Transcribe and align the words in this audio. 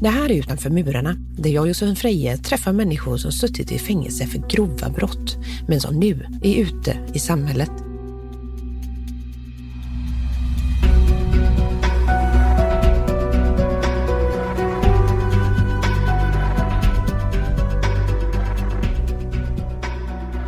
Det 0.00 0.08
här 0.08 0.30
är 0.30 0.34
Utanför 0.34 0.70
murarna, 0.70 1.16
där 1.38 1.50
jag 1.50 1.62
och 1.62 1.68
Josefin 1.68 1.96
Freje 1.96 2.36
träffar 2.36 2.72
människor 2.72 3.16
som 3.16 3.32
suttit 3.32 3.72
i 3.72 3.78
fängelse 3.78 4.26
för 4.26 4.38
grova 4.48 4.88
brott, 4.88 5.36
men 5.68 5.80
som 5.80 5.98
nu 6.00 6.26
är 6.42 6.54
ute 6.54 6.96
i 7.14 7.18
samhället. 7.18 7.70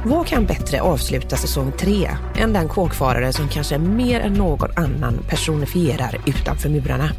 Vad 0.05 0.27
kan 0.27 0.47
bättre 0.47 0.81
avsluta 0.81 1.37
säsong 1.37 1.73
tre 1.79 2.11
än 2.37 2.53
den 2.53 2.69
kåkfarare 2.69 3.33
som 3.33 3.49
kanske 3.49 3.79
mer 3.79 4.21
än 4.21 4.33
någon 4.33 4.71
annan 4.77 5.19
personifierar 5.29 6.21
utanför 6.27 6.69
murarna? 6.69 7.11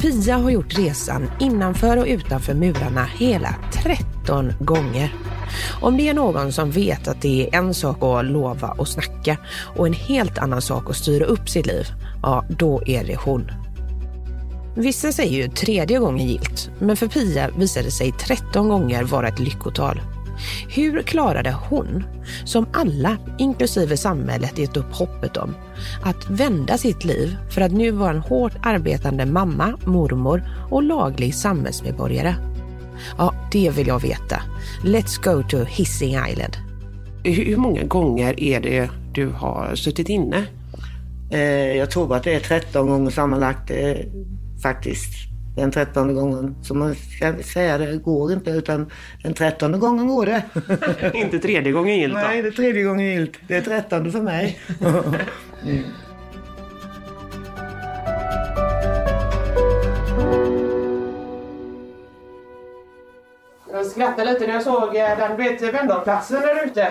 Pia 0.00 0.36
har 0.36 0.50
gjort 0.50 0.78
resan 0.78 1.30
innanför 1.40 1.96
och 1.96 2.06
utanför 2.06 2.54
murarna 2.54 3.04
hela 3.04 3.54
13 3.72 4.52
gånger. 4.60 5.14
Om 5.80 5.96
det 5.96 6.08
är 6.08 6.14
någon 6.14 6.52
som 6.52 6.70
vet 6.70 7.08
att 7.08 7.22
det 7.22 7.48
är 7.48 7.58
en 7.58 7.74
sak 7.74 8.02
att 8.02 8.24
lova 8.24 8.68
och 8.68 8.88
snacka 8.88 9.36
och 9.76 9.86
en 9.86 9.92
helt 9.92 10.38
annan 10.38 10.62
sak 10.62 10.90
att 10.90 10.96
styra 10.96 11.24
upp 11.24 11.48
sitt 11.48 11.66
liv, 11.66 11.86
ja 12.22 12.44
då 12.48 12.82
är 12.86 13.04
det 13.04 13.16
hon. 13.16 13.50
Vissa 14.76 15.12
säger 15.12 15.42
ju 15.42 15.48
tredje 15.48 15.98
gången 15.98 16.28
gilt, 16.28 16.70
men 16.78 16.96
för 16.96 17.08
Pia 17.08 17.50
visade 17.56 17.90
sig 17.90 18.12
13 18.12 18.68
gånger 18.68 19.04
vara 19.04 19.28
ett 19.28 19.38
lyckotal. 19.38 20.00
Hur 20.68 21.02
klarade 21.02 21.56
hon, 21.68 22.04
som 22.44 22.66
alla, 22.72 23.16
inklusive 23.38 23.96
samhället, 23.96 24.58
gett 24.58 24.76
upp 24.76 24.92
hoppet 24.92 25.36
om, 25.36 25.54
att 26.02 26.30
vända 26.30 26.78
sitt 26.78 27.04
liv 27.04 27.36
för 27.50 27.60
att 27.60 27.72
nu 27.72 27.90
vara 27.90 28.10
en 28.10 28.20
hårt 28.20 28.52
arbetande 28.62 29.26
mamma, 29.26 29.78
mormor 29.84 30.42
och 30.70 30.82
laglig 30.82 31.34
samhällsmedborgare? 31.34 32.34
Ja, 33.18 33.34
det 33.52 33.70
vill 33.70 33.86
jag 33.86 34.02
veta. 34.02 34.42
Let's 34.84 35.22
go 35.22 35.42
to 35.48 35.64
Hissing 35.64 36.16
Island. 36.30 36.56
Hur 37.24 37.56
många 37.56 37.84
gånger 37.84 38.40
är 38.40 38.60
det 38.60 38.90
du 39.12 39.28
har 39.28 39.74
suttit 39.74 40.08
inne? 40.08 40.44
Eh, 41.30 41.76
jag 41.76 41.90
tror 41.90 42.16
att 42.16 42.24
det 42.24 42.34
är 42.34 42.40
13 42.40 42.88
gånger 42.88 43.10
sammanlagt 43.10 43.70
eh, 43.70 43.96
faktiskt 44.62 45.29
den 45.60 45.70
trettonde 45.70 46.14
gången. 46.14 46.56
Så 46.62 46.74
man 46.74 46.94
ska 46.94 47.42
säga 47.42 47.78
det 47.78 47.96
går 47.96 48.32
inte 48.32 48.50
utan 48.50 48.90
den 49.22 49.34
trettonde 49.34 49.78
gången 49.78 50.08
går 50.08 50.26
det. 50.26 50.42
inte 51.18 51.38
tredje 51.38 51.72
gången 51.72 51.96
gilt 51.96 52.14
då? 52.14 52.20
Nej, 52.20 52.42
det 52.42 52.48
är 52.48 52.52
tredje 52.52 52.82
gången 52.82 53.06
gilt. 53.06 53.32
Det 53.48 53.56
är 53.56 53.60
trettonde 53.60 54.10
för 54.10 54.20
mig. 54.20 54.58
mm. 55.64 55.84
Jag 63.72 63.86
skrattade 63.86 64.32
lite 64.32 64.46
när 64.46 64.54
jag 64.54 64.62
såg 64.62 64.96
eh, 64.96 65.18
den 65.18 65.36
vet, 65.36 65.74
Vemdalplatsen 65.74 66.40
där 66.40 66.64
ute. 66.64 66.88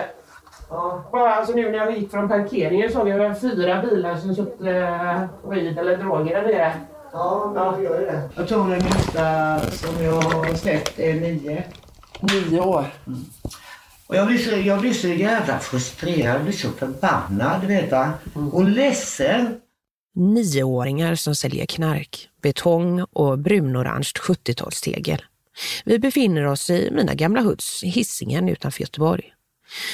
Ja. 0.70 1.04
Bara 1.12 1.34
alltså 1.34 1.52
nu 1.52 1.70
när 1.70 1.78
jag 1.78 1.98
gick 1.98 2.10
från 2.10 2.28
parkeringen 2.28 2.92
såg 2.92 3.08
jag 3.08 3.40
fyra 3.40 3.82
bilar 3.82 4.16
som 4.16 4.34
köpte 4.34 4.70
eh, 4.70 5.50
weed 5.50 5.78
eller 5.78 5.96
droger 5.96 6.42
där 6.42 6.52
nere. 6.52 6.72
Ja, 7.12 7.74
det 7.78 7.84
gör 7.84 8.00
det. 8.00 8.30
Jag 8.36 8.48
tror 8.48 8.70
den 8.70 8.84
minsta 8.84 9.60
som 9.70 10.04
jag 10.04 10.20
har 10.22 10.54
sett 10.54 10.98
är 10.98 11.14
nio. 11.14 11.64
Nio 12.20 12.60
år? 12.60 12.86
Mm. 13.06 13.24
Och 14.06 14.16
jag 14.16 14.26
blir, 14.26 14.38
så, 14.38 14.56
jag 14.56 14.80
blir 14.80 14.92
så 14.92 15.08
jävla 15.08 15.58
frustrerad, 15.58 16.34
jag 16.34 16.42
blir 16.42 16.52
så 16.52 16.70
förbannad, 16.70 17.64
vet 17.64 17.90
du. 17.90 17.96
Mm. 17.96 18.48
Och 18.52 18.64
ledsen. 18.64 19.60
Nioåringar 20.14 21.14
som 21.14 21.34
säljer 21.34 21.66
knark, 21.66 22.28
betong 22.42 23.02
och 23.02 23.38
brunorange 23.38 24.12
70-talstegel. 24.20 25.20
Vi 25.84 25.98
befinner 25.98 26.46
oss 26.46 26.70
i 26.70 26.90
mina 26.92 27.14
gamla 27.14 27.40
hoods, 27.40 27.82
Hisingen 27.82 28.48
utanför 28.48 28.80
Göteborg. 28.80 29.34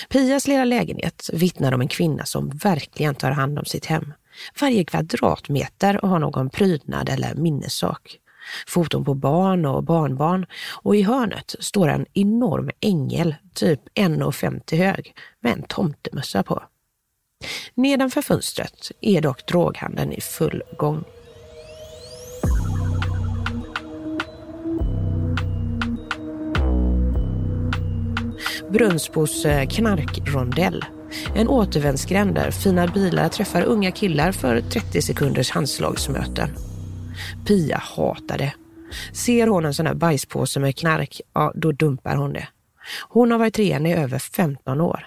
Pias 0.09 0.47
lilla 0.47 0.65
lägenhet 0.65 1.31
vittnar 1.33 1.73
om 1.73 1.81
en 1.81 1.89
kvinna 1.89 2.25
som 2.25 2.49
verkligen 2.49 3.15
tar 3.15 3.31
hand 3.31 3.59
om 3.59 3.65
sitt 3.65 3.87
hem. 3.87 4.13
Varje 4.61 4.85
kvadratmeter 4.85 6.01
har 6.03 6.19
någon 6.19 6.51
prydnad 6.51 7.09
eller 7.09 7.35
minnessak. 7.35 8.19
Foton 8.67 9.05
på 9.05 9.15
barn 9.15 9.67
och 9.67 9.83
barnbarn 9.83 10.47
och 10.83 10.97
i 10.97 11.03
hörnet 11.03 11.55
står 11.61 11.89
en 11.89 12.07
enorm 12.13 12.71
ängel, 12.81 13.35
typ 13.55 13.81
1,50 13.95 14.77
hög, 14.77 15.15
med 15.41 15.53
en 15.53 15.63
tomtemössa 15.63 16.43
på. 16.43 16.63
Nedanför 17.75 18.23
fönstret 18.23 18.91
är 19.01 19.21
dock 19.21 19.47
droghandeln 19.47 20.13
i 20.13 20.21
full 20.21 20.63
gång. 20.79 21.05
Brunnsbos 28.71 29.45
eh, 29.45 29.69
knarkrondell 29.69 30.85
en 31.35 31.49
återvändsgränd 31.49 32.35
där 32.35 32.51
fina 32.51 32.87
bilar 32.87 33.29
träffar 33.29 33.63
unga 33.63 33.91
killar 33.91 34.33
för 34.33 34.61
30 34.61 35.03
sekunders 35.03 35.51
handslagsmöten. 35.51 36.49
Pia 37.47 37.79
hatar 37.79 38.39
det. 38.39 38.53
Ser 39.13 39.47
hon 39.47 39.65
en 39.65 39.75
sån 39.75 39.87
här 39.87 39.95
bajspåse 39.95 40.61
med 40.61 40.77
knark, 40.77 41.21
ja 41.35 41.53
då 41.55 41.73
dumpar 41.73 42.17
hon 42.17 42.33
det. 42.33 42.49
Hon 43.09 43.31
har 43.31 43.39
varit 43.39 43.59
ren 43.59 43.87
i 43.87 43.95
över 43.95 44.19
15 44.19 44.81
år. 44.81 45.07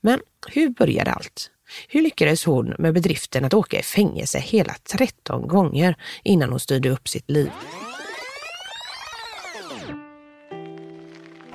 Men 0.00 0.20
hur 0.48 0.68
började 0.68 1.12
allt? 1.12 1.50
Hur 1.88 2.02
lyckades 2.02 2.44
hon 2.44 2.74
med 2.78 2.94
bedriften 2.94 3.44
att 3.44 3.54
åka 3.54 3.78
i 3.78 3.82
fängelse 3.82 4.38
hela 4.38 4.74
13 4.92 5.48
gånger 5.48 5.96
innan 6.24 6.50
hon 6.50 6.60
styrde 6.60 6.90
upp 6.90 7.08
sitt 7.08 7.30
liv? 7.30 7.50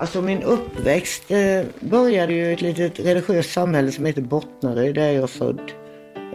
Alltså 0.04 0.22
min 0.22 0.44
uppväxt 0.44 1.32
eh, 1.32 1.66
började 1.80 2.34
ju 2.34 2.46
i 2.46 2.54
ett 2.54 2.62
litet 2.62 3.00
religiöst 3.00 3.52
samhälle 3.52 3.92
som 3.92 4.06
heter 4.06 4.22
Bottnaryd, 4.22 4.96
där 4.96 5.12
jag 5.12 5.24
är 5.24 5.28
född. 5.28 5.72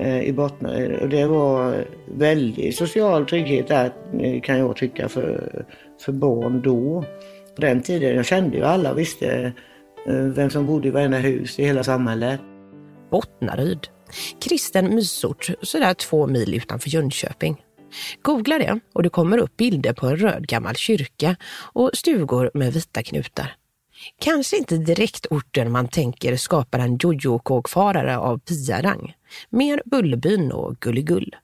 Eh, 0.00 0.22
I 0.22 0.32
Bottnaryd. 0.32 0.92
Och 0.92 1.08
det 1.08 1.26
var 1.26 1.84
väldigt 2.06 2.76
social 2.76 3.26
trygghet 3.26 3.68
där 3.68 3.92
eh, 4.20 4.40
kan 4.40 4.58
jag 4.58 4.76
tycka 4.76 5.08
för, 5.08 5.64
för 6.00 6.12
barn 6.12 6.62
då. 6.62 7.04
På 7.54 7.60
den 7.60 7.82
tiden, 7.82 8.16
jag 8.16 8.26
kände 8.26 8.56
ju 8.56 8.64
alla 8.64 8.90
och 8.90 8.98
visste 8.98 9.52
eh, 10.06 10.14
vem 10.14 10.50
som 10.50 10.66
bodde 10.66 10.88
i 10.88 10.90
varenda 10.90 11.18
hus 11.18 11.58
i 11.58 11.64
hela 11.64 11.84
samhället. 11.84 12.40
Bottnaryd. 13.10 13.88
Kristen 14.40 14.94
mysort 14.94 15.50
sådär 15.62 15.94
två 15.94 16.26
mil 16.26 16.54
utanför 16.54 16.88
Jönköping. 16.88 17.62
Googla 18.22 18.58
det 18.58 18.80
och 18.92 19.02
det 19.02 19.10
kommer 19.10 19.38
upp 19.38 19.56
bilder 19.56 19.92
på 19.92 20.06
en 20.06 20.16
röd 20.16 20.46
gammal 20.46 20.74
kyrka 20.74 21.36
och 21.72 21.90
stugor 21.94 22.50
med 22.54 22.72
vita 22.72 23.02
knutar. 23.02 23.57
Kanske 24.20 24.56
inte 24.56 24.76
direkt 24.76 25.26
orten 25.30 25.72
man 25.72 25.88
tänker 25.88 26.36
skapar 26.36 26.78
en 26.78 26.98
jojo-kåkfarare 26.98 28.18
av 28.18 28.38
piarang. 28.38 29.14
Mer 29.50 29.82
Bullerbyn 29.84 30.52
och 30.52 30.76
Gulligull. 30.80 31.36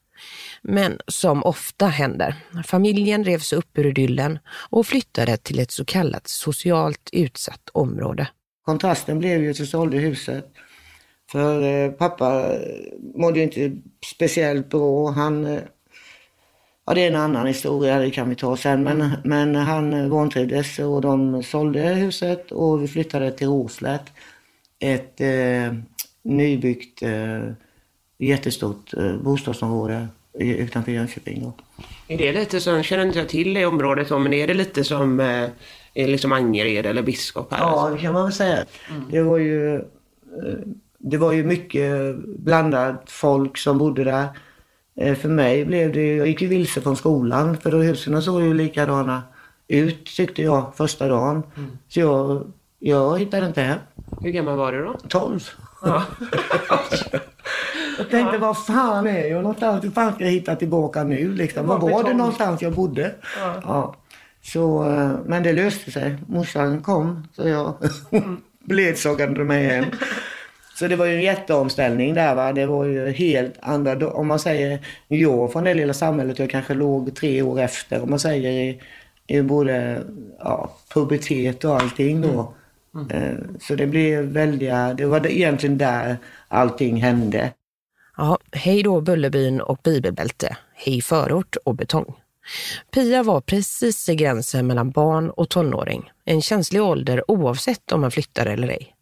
Men 0.63 0.99
som 1.07 1.45
ofta 1.45 1.87
händer, 1.87 2.35
familjen 2.65 3.25
revs 3.25 3.53
upp 3.53 3.79
ur 3.79 3.87
idyllen 3.87 4.39
och 4.71 4.87
flyttade 4.87 5.37
till 5.37 5.59
ett 5.59 5.71
så 5.71 5.85
kallat 5.85 6.29
socialt 6.29 7.09
utsatt 7.13 7.69
område. 7.73 8.29
Kontrasten 8.65 9.19
blev 9.19 9.43
ju 9.43 9.51
att 9.51 9.61
vi 9.61 9.67
sålde 9.67 9.97
huset. 9.97 10.53
För 11.33 11.63
eh, 11.63 11.91
pappa 11.91 12.59
mådde 13.15 13.41
inte 13.41 13.77
speciellt 14.15 14.71
bra. 14.71 15.11
Han 15.11 15.45
eh, 15.47 15.61
Ja, 16.87 16.95
det 16.95 17.01
är 17.01 17.07
en 17.07 17.17
annan 17.17 17.47
historia, 17.47 17.99
det 17.99 18.11
kan 18.11 18.29
vi 18.29 18.35
ta 18.35 18.57
sen. 18.57 18.83
Men, 18.83 19.11
men 19.25 19.55
han 19.55 20.11
vantrivdes 20.11 20.79
och 20.79 21.01
de 21.01 21.43
sålde 21.43 21.81
huset 21.81 22.53
och 22.53 22.83
vi 22.83 22.89
flyttade 22.89 23.31
till 23.33 23.47
Råslätt. 23.47 24.13
Ett 24.79 25.21
eh, 25.21 25.75
nybyggt 26.23 27.03
eh, 27.03 27.53
jättestort 28.19 28.95
eh, 28.95 29.17
bostadsområde 29.17 30.09
utanför 30.39 30.93
Jönköping. 30.93 31.43
Då. 31.43 31.53
Är 32.09 32.19
det 32.19 32.33
lite 32.33 32.61
som, 32.61 32.83
känner 32.83 33.07
inte 33.07 33.19
jag 33.19 33.29
till 33.29 33.55
det 33.55 33.67
området, 33.67 34.11
men 34.11 34.33
är 34.33 34.47
det 34.47 34.55
lite 34.55 34.85
som 34.85 35.21
eh, 35.21 35.49
liksom 35.95 36.33
Angered 36.33 36.87
eller 36.87 37.03
Biskop 37.03 37.53
här? 37.53 37.59
Ja, 37.59 37.91
det 37.93 37.99
kan 37.99 38.13
man 38.13 38.25
väl 38.25 38.33
säga. 38.33 38.65
Mm. 38.91 39.03
Det 39.11 39.23
var 39.23 39.39
ju, 39.39 39.75
eh, 39.75 39.83
det 40.99 41.17
var 41.17 41.33
ju 41.33 41.45
mycket 41.45 42.17
blandat 42.27 43.03
folk 43.07 43.59
som 43.59 43.79
bodde 43.79 44.05
där. 44.05 44.29
Eh, 44.97 45.15
för 45.15 45.29
mig 45.29 45.65
blev 45.65 45.93
det, 45.93 46.17
jag 46.17 46.27
gick 46.27 46.43
ju 46.43 46.49
vilse 46.49 46.81
från 46.81 46.97
skolan 46.97 47.57
för 47.57 47.71
då 47.71 47.79
husen 47.79 48.23
såg 48.23 48.43
ju 48.43 48.55
likadana 48.55 49.23
ut 49.69 50.07
tyckte 50.17 50.43
jag 50.43 50.73
första 50.77 51.09
dagen. 51.09 51.43
Mm. 51.57 51.79
Så 51.89 52.01
jag, 52.01 52.53
jag 52.79 53.19
hittade 53.19 53.47
inte 53.47 53.63
hem. 53.63 53.79
Hur 54.21 54.31
gammal 54.31 54.57
var 54.57 54.73
du 54.73 54.85
då? 54.85 54.97
12. 55.09 55.41
jag 57.99 58.11
tänkte, 58.11 58.39
vad 58.39 58.65
fan 58.65 59.07
är 59.07 59.27
jag 59.27 59.43
någonstans? 59.43 59.85
Hur 59.85 59.91
fan 59.91 60.15
ska 60.15 60.25
jag 60.25 60.31
hitta 60.31 60.57
tillbaka 60.57 61.05
nu 61.05 61.33
liksom? 61.35 61.67
Var 61.67 61.79
var 61.79 62.05
det 62.05 62.15
någonstans 62.15 62.63
jag 62.63 62.73
bodde? 62.73 63.15
Ja. 63.63 63.97
Så, 64.43 64.91
eh, 64.91 65.13
men 65.27 65.43
det 65.43 65.53
löste 65.53 65.91
sig. 65.91 66.17
Morsan 66.27 66.83
kom, 66.83 67.29
så 67.33 67.49
jag 67.49 67.75
beledsagade 68.65 69.45
mig 69.45 69.65
hem. 69.67 69.85
Så 70.75 70.89
det 70.89 70.97
var 70.97 71.07
ju 71.07 71.15
en 71.15 71.23
jätteomställning 71.23 72.15
där. 72.15 72.35
Va? 72.35 72.53
Det 72.53 72.67
var 72.67 72.85
ju 72.85 73.11
helt 73.11 73.55
andra, 73.61 74.11
om 74.11 74.27
man 74.27 74.39
säger 74.39 74.87
jag 75.09 75.53
från 75.53 75.65
det 75.65 75.75
lilla 75.75 75.95
samhället, 75.95 76.39
jag 76.39 76.51
kanske 76.51 76.75
låg 76.75 77.17
tre 77.17 77.43
år 77.43 77.61
efter 77.61 78.03
om 78.03 78.11
man 78.11 78.19
säger 78.19 78.51
i, 78.51 78.81
i 79.27 79.43
både 79.43 80.03
ja, 80.39 80.77
pubertet 80.95 81.65
och 81.65 81.77
allting 81.77 82.21
då. 82.21 82.55
Mm. 82.95 83.11
Mm. 83.11 83.57
Så 83.61 83.75
det 83.75 83.87
blev 83.87 84.25
väldiga, 84.25 84.95
det 84.95 85.07
var 85.07 85.27
egentligen 85.27 85.79
där 85.79 86.17
allting 86.49 87.03
hände. 87.03 87.51
Ja, 88.17 88.39
hej 88.53 88.83
då 88.83 89.01
Bullerbyn 89.01 89.61
och 89.61 89.79
bibelbälte, 89.85 90.57
hej 90.75 91.03
förort 91.03 91.57
och 91.65 91.75
betong. 91.75 92.15
Pia 92.91 93.23
var 93.23 93.41
precis 93.41 94.09
i 94.09 94.15
gränsen 94.15 94.67
mellan 94.67 94.91
barn 94.91 95.31
och 95.31 95.49
tonåring, 95.49 96.11
en 96.25 96.43
känslig 96.43 96.83
ålder 96.83 97.31
oavsett 97.31 97.93
om 97.93 98.01
man 98.01 98.11
flyttar 98.11 98.47
eller 98.47 98.69
ej. 98.69 98.94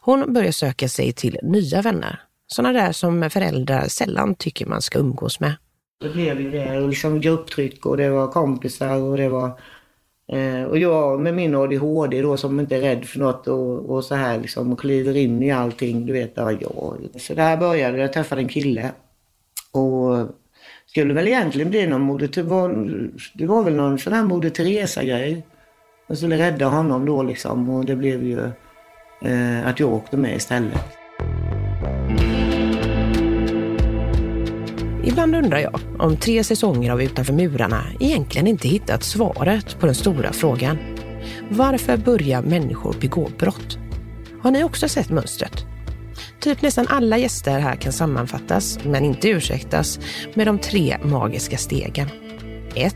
Hon 0.00 0.32
börjar 0.32 0.52
söka 0.52 0.88
sig 0.88 1.12
till 1.12 1.38
nya 1.42 1.82
vänner, 1.82 2.20
sådana 2.46 2.80
där 2.80 2.92
som 2.92 3.30
föräldrar 3.30 3.88
sällan 3.88 4.34
tycker 4.34 4.66
man 4.66 4.82
ska 4.82 4.98
umgås 4.98 5.40
med. 5.40 5.54
Det 6.00 6.08
blev 6.08 6.40
ju 6.40 6.50
det, 6.50 6.80
liksom 6.80 7.20
grupptryck 7.20 7.86
och 7.86 7.96
det 7.96 8.10
var 8.10 8.28
kompisar 8.28 9.02
och 9.02 9.16
det 9.16 9.28
var 9.28 9.60
eh, 10.32 10.64
och 10.64 10.78
jag 10.78 11.20
med 11.20 11.34
min 11.34 11.54
ADHD 11.54 12.22
då 12.22 12.36
som 12.36 12.60
inte 12.60 12.76
är 12.76 12.80
rädd 12.80 13.04
för 13.04 13.18
något 13.18 13.48
och, 13.48 13.90
och 13.90 14.04
så 14.04 14.14
här 14.14 14.40
liksom 14.40 14.72
och 14.72 14.80
kliver 14.80 15.16
in 15.16 15.42
i 15.42 15.50
allting. 15.50 16.06
Du 16.06 16.12
vet, 16.12 16.32
ja, 16.34 16.52
ja. 16.52 16.96
Så 17.18 17.34
där 17.34 17.56
började 17.56 17.98
Jag 17.98 18.12
träffade 18.12 18.40
en 18.40 18.48
kille. 18.48 18.92
Och 19.72 20.28
skulle 20.86 21.14
väl 21.14 21.28
egentligen 21.28 21.70
bli 21.70 21.86
någon 21.86 22.00
Moder 22.00 22.28
det 22.28 22.42
var, 22.42 22.68
det 23.34 23.46
var 23.46 23.62
väl 23.62 23.74
någon 23.74 23.98
sån 23.98 24.12
här 24.12 24.24
Moder 24.24 24.50
Teresa-grej. 24.50 25.46
Jag 26.06 26.18
skulle 26.18 26.38
rädda 26.38 26.66
honom 26.66 27.06
då 27.06 27.22
liksom 27.22 27.68
och 27.70 27.84
det 27.84 27.96
blev 27.96 28.24
ju 28.24 28.50
Eh, 29.24 29.66
att 29.66 29.80
jag 29.80 29.92
åkte 29.92 30.16
med 30.16 30.36
istället. 30.36 30.80
Ibland 35.04 35.36
undrar 35.36 35.58
jag 35.58 35.80
om 35.98 36.16
tre 36.16 36.44
säsonger 36.44 36.92
av 36.92 37.02
Utanför 37.02 37.32
murarna 37.32 37.84
egentligen 38.00 38.46
inte 38.46 38.68
hittat 38.68 39.02
svaret 39.02 39.80
på 39.80 39.86
den 39.86 39.94
stora 39.94 40.32
frågan. 40.32 40.78
Varför 41.50 41.96
börjar 41.96 42.42
människor 42.42 42.96
begå 43.00 43.28
brott? 43.38 43.78
Har 44.42 44.50
ni 44.50 44.64
också 44.64 44.88
sett 44.88 45.10
mönstret? 45.10 45.64
Typ 46.40 46.62
nästan 46.62 46.86
alla 46.88 47.18
gäster 47.18 47.60
här 47.60 47.76
kan 47.76 47.92
sammanfattas, 47.92 48.78
men 48.84 49.04
inte 49.04 49.28
ursäktas, 49.28 50.00
med 50.34 50.46
de 50.46 50.58
tre 50.58 50.96
magiska 51.02 51.56
stegen. 51.56 52.08
1. 52.74 52.94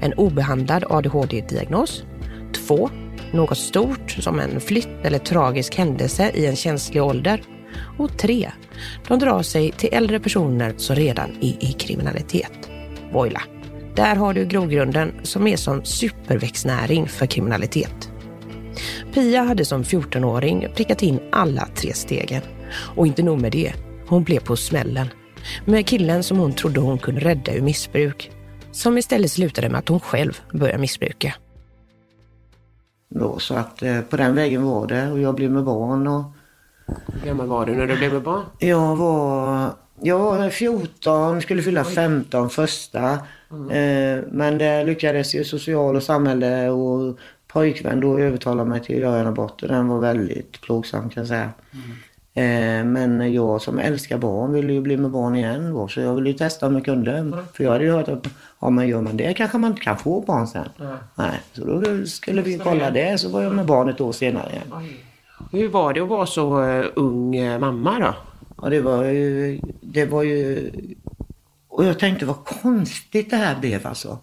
En 0.00 0.12
obehandlad 0.12 0.84
ADHD-diagnos. 0.88 2.04
2 2.52 2.90
något 3.32 3.58
stort 3.58 4.10
som 4.10 4.40
en 4.40 4.60
flytt 4.60 5.04
eller 5.04 5.18
tragisk 5.18 5.74
händelse 5.74 6.30
i 6.34 6.46
en 6.46 6.56
känslig 6.56 7.02
ålder. 7.02 7.42
Och 7.98 8.18
tre, 8.18 8.50
de 9.08 9.18
drar 9.18 9.42
sig 9.42 9.72
till 9.72 9.88
äldre 9.92 10.20
personer 10.20 10.74
som 10.76 10.96
redan 10.96 11.30
är 11.40 11.64
i 11.64 11.72
kriminalitet. 11.78 12.70
Voila! 13.12 13.42
Där 13.96 14.16
har 14.16 14.34
du 14.34 14.44
grogrunden 14.44 15.12
som 15.22 15.46
är 15.46 15.56
som 15.56 15.84
superväxtnäring 15.84 17.08
för 17.08 17.26
kriminalitet. 17.26 18.10
Pia 19.14 19.42
hade 19.42 19.64
som 19.64 19.82
14-åring 19.82 20.68
prickat 20.74 21.02
in 21.02 21.20
alla 21.32 21.68
tre 21.74 21.92
stegen. 21.92 22.42
Och 22.96 23.06
inte 23.06 23.22
nog 23.22 23.40
med 23.40 23.52
det, 23.52 23.72
hon 24.06 24.24
blev 24.24 24.40
på 24.40 24.56
smällen. 24.56 25.06
Med 25.64 25.86
killen 25.86 26.22
som 26.22 26.38
hon 26.38 26.52
trodde 26.52 26.80
hon 26.80 26.98
kunde 26.98 27.20
rädda 27.20 27.54
ur 27.54 27.62
missbruk. 27.62 28.30
Som 28.72 28.98
istället 28.98 29.32
slutade 29.32 29.68
med 29.68 29.78
att 29.78 29.88
hon 29.88 30.00
själv 30.00 30.40
började 30.52 30.78
missbruka. 30.78 31.34
Då, 33.18 33.38
så 33.38 33.54
att 33.54 33.82
eh, 33.82 34.00
på 34.00 34.16
den 34.16 34.34
vägen 34.34 34.64
var 34.64 34.86
det 34.86 35.10
och 35.10 35.20
jag 35.20 35.34
blev 35.34 35.50
med 35.50 35.64
barn. 35.64 36.06
Och... 36.06 36.24
Hur 36.86 37.26
gammal 37.26 37.46
var 37.46 37.66
du 37.66 37.74
när 37.74 37.86
du 37.86 37.96
blev 37.96 38.12
med 38.12 38.22
barn? 38.22 38.44
Jag 38.58 38.96
var, 38.96 39.70
jag 40.00 40.18
var 40.18 40.50
14, 40.50 41.42
skulle 41.42 41.62
fylla 41.62 41.84
15 41.84 42.50
första. 42.50 43.18
Mm. 43.50 43.70
Eh, 43.70 44.24
men 44.30 44.58
det 44.58 44.84
lyckades 44.84 45.34
ju 45.34 45.44
social 45.44 45.96
och 45.96 46.02
samhälle 46.02 46.68
och 46.68 47.18
pojkvän 47.48 48.00
då 48.00 48.18
övertala 48.18 48.64
mig 48.64 48.80
till 48.80 48.96
att 48.96 49.02
göra 49.02 49.20
en 49.20 49.26
abort 49.26 49.62
och 49.62 49.68
den 49.68 49.88
var 49.88 50.00
väldigt 50.00 50.60
plågsam 50.60 51.10
kan 51.10 51.20
jag 51.20 51.28
säga. 51.28 51.50
Mm. 51.72 51.96
Eh, 52.36 52.84
men 52.84 53.32
jag 53.32 53.62
som 53.62 53.78
älskar 53.78 54.18
barn 54.18 54.52
ville 54.52 54.72
ju 54.72 54.80
bli 54.80 54.96
med 54.96 55.10
barn 55.10 55.36
igen 55.36 55.74
då, 55.74 55.88
så 55.88 56.00
jag 56.00 56.14
ville 56.14 56.30
ju 56.30 56.36
testa 56.36 56.66
om 56.66 56.74
jag 56.74 56.84
kunde. 56.84 57.18
Mm. 57.18 57.38
För 57.52 57.64
jag 57.64 57.72
hade 57.72 57.84
ju 57.84 57.90
hört 57.90 58.08
att 58.08 58.26
ja, 58.60 58.70
men 58.70 58.88
gör 58.88 59.00
man 59.00 59.16
det 59.16 59.34
kanske 59.34 59.58
man 59.58 59.70
inte 59.70 59.82
kan 59.82 59.98
få 59.98 60.20
barn 60.20 60.46
sen. 60.46 60.68
Mm. 60.80 60.96
Nej, 61.14 61.40
så 61.52 61.64
då 61.64 62.06
skulle 62.06 62.42
vi 62.42 62.58
kolla 62.58 62.90
det 62.90 63.20
så 63.20 63.28
var 63.28 63.42
jag 63.42 63.54
med 63.54 63.66
barn 63.66 63.88
ett 63.88 64.00
år 64.00 64.12
senare 64.12 64.50
igen. 64.50 64.96
Hur 65.52 65.68
var 65.68 65.92
det 65.92 66.00
att 66.00 66.08
vara 66.08 66.26
så 66.26 66.62
uh, 66.62 66.86
ung 66.94 67.38
uh, 67.38 67.58
mamma 67.58 67.98
då? 67.98 68.14
Ja 68.62 68.68
det 68.68 68.80
var 68.80 69.04
ju, 69.04 69.60
det 69.80 70.06
var 70.06 70.22
ju... 70.22 70.70
Och 71.68 71.84
jag 71.84 71.98
tänkte 71.98 72.26
vad 72.26 72.44
konstigt 72.44 73.30
det 73.30 73.36
här 73.36 73.60
blev 73.60 73.86
alltså. 73.86 74.18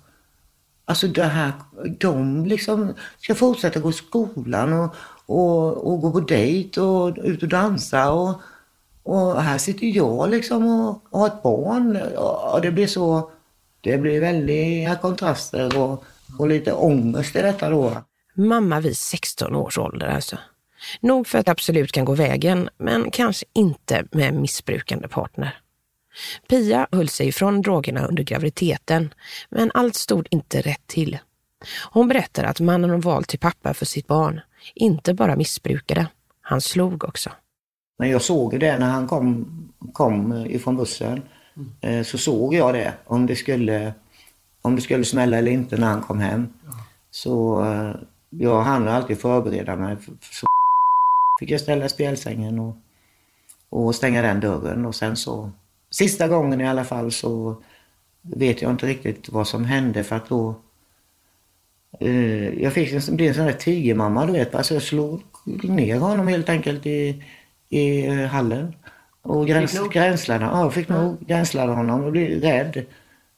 Alltså 0.86 1.08
det 1.08 1.24
här, 1.24 1.52
de 2.00 2.46
liksom 2.46 2.94
ska 3.20 3.36
fortsätta 3.36 3.80
gå 3.80 3.90
i 3.90 3.94
skolan 3.94 4.74
och, 4.74 4.96
och, 5.26 5.88
och 5.88 6.02
gå 6.02 6.12
på 6.12 6.20
dejt 6.20 6.82
och 6.82 7.18
ut 7.24 7.44
och 7.44 7.50
dansa. 7.50 8.12
Och, 8.12 8.42
och 9.04 9.42
här 9.42 9.58
sitter 9.58 9.88
jag 9.88 10.30
liksom 10.30 10.68
och, 10.68 11.04
och 11.10 11.20
har 11.20 11.28
ett 11.28 11.44
barn. 11.44 11.98
Och 12.54 12.62
det 12.62 12.72
blir 12.72 12.88
så... 12.88 13.32
Det 13.82 13.98
blir 13.98 14.22
väldiga 14.22 14.96
kontraster 14.96 15.78
och, 15.78 16.04
och 16.40 16.48
lite 16.48 16.74
ångest 16.74 17.36
i 17.36 17.42
detta 17.42 17.70
då. 17.70 17.98
Mamma 18.34 18.80
vid 18.80 18.98
16 18.98 19.56
års 19.56 19.78
ålder 19.78 20.08
alltså. 20.08 20.38
Nog 21.00 21.28
för 21.28 21.40
att 21.40 21.46
det 21.46 21.52
absolut 21.52 21.92
kan 21.92 22.06
gå 22.06 22.16
vägen, 22.16 22.70
men 22.78 23.12
kanske 23.12 23.46
inte 23.54 24.06
med 24.12 24.34
missbrukande 24.34 25.08
partner. 25.08 25.60
Pia 26.50 26.88
höll 26.92 27.10
sig 27.10 27.28
ifrån 27.28 27.62
drogerna 27.62 28.08
under 28.08 28.24
graviditeten, 28.24 29.14
men 29.50 29.72
allt 29.74 29.96
stod 29.96 30.28
inte 30.32 30.62
rätt 30.62 30.88
till. 30.88 31.20
Hon 31.92 32.08
berättar 32.08 32.44
att 32.44 32.60
mannen 32.60 32.90
hon 32.90 33.02
valt 33.02 33.28
till 33.28 33.40
pappa 33.40 33.74
för 33.74 33.86
sitt 33.86 34.08
barn 34.08 34.42
inte 34.76 35.14
bara 35.14 35.36
missbrukade, 35.36 36.08
han 36.42 36.62
slog 36.62 37.04
också. 37.04 37.30
Men 37.98 38.10
jag 38.10 38.22
såg 38.22 38.60
det 38.60 38.80
när 38.80 38.90
han 38.90 39.08
kom, 39.08 39.48
kom 39.94 40.46
ifrån 40.46 40.76
bussen. 40.76 41.22
Mm. 41.82 42.04
Så 42.04 42.18
såg 42.18 42.54
jag 42.54 42.74
det, 42.74 42.94
om 43.06 43.26
det, 43.26 43.36
skulle, 43.36 43.94
om 44.62 44.76
det 44.76 44.82
skulle 44.82 45.06
smälla 45.06 45.38
eller 45.38 45.52
inte 45.52 45.78
när 45.78 45.88
han 45.88 46.02
kom 46.02 46.20
hem. 46.20 46.48
Så 47.12 47.66
eh, 47.66 47.96
jag 48.30 48.62
hann 48.62 48.88
alltid 48.88 49.20
förbereda 49.20 49.76
mig. 49.76 49.98
Så 50.32 50.46
fick 51.40 51.52
jag 51.52 51.62
ställa 51.62 51.90
spjälsängen 51.90 52.60
och, 52.60 52.76
och 53.70 53.96
stänga 53.96 54.22
den 54.22 54.40
dörren. 54.40 54.86
Och 54.86 54.96
sen 54.96 55.16
så, 55.16 55.52
sista 55.90 56.28
gången 56.28 56.62
i 56.62 56.68
alla 56.68 56.84
fall 56.84 57.12
så 57.12 57.62
vet 58.22 58.62
jag 58.62 58.72
inte 58.72 58.86
riktigt 58.86 59.30
vad 59.30 59.48
som 59.48 59.66
hände 59.66 60.04
för 60.04 60.16
att 60.16 60.30
då 60.30 60.56
Uh, 62.02 62.64
jag 62.64 62.74
fick 62.74 62.94
en, 62.94 63.16
blev 63.16 63.30
en 63.30 63.36
sån 63.36 63.46
där 63.46 63.54
tigermamma, 63.54 64.26
du 64.26 64.32
vet. 64.32 64.56
Alltså 64.56 64.74
jag 64.74 64.84
slog 64.84 65.22
ner 65.64 66.00
honom 66.00 66.28
helt 66.28 66.50
enkelt 66.50 66.86
i, 66.86 67.24
i 67.70 68.10
uh, 68.10 68.26
hallen. 68.26 68.76
Och 69.22 69.48
gräns, 69.48 69.80
gränslade, 69.92 70.46
ja, 70.46 70.70
fick 70.70 70.90
nog 70.90 71.28
gränslade 71.28 71.72
honom 71.72 72.04
och 72.04 72.12
blev 72.12 72.42
rädd. 72.42 72.86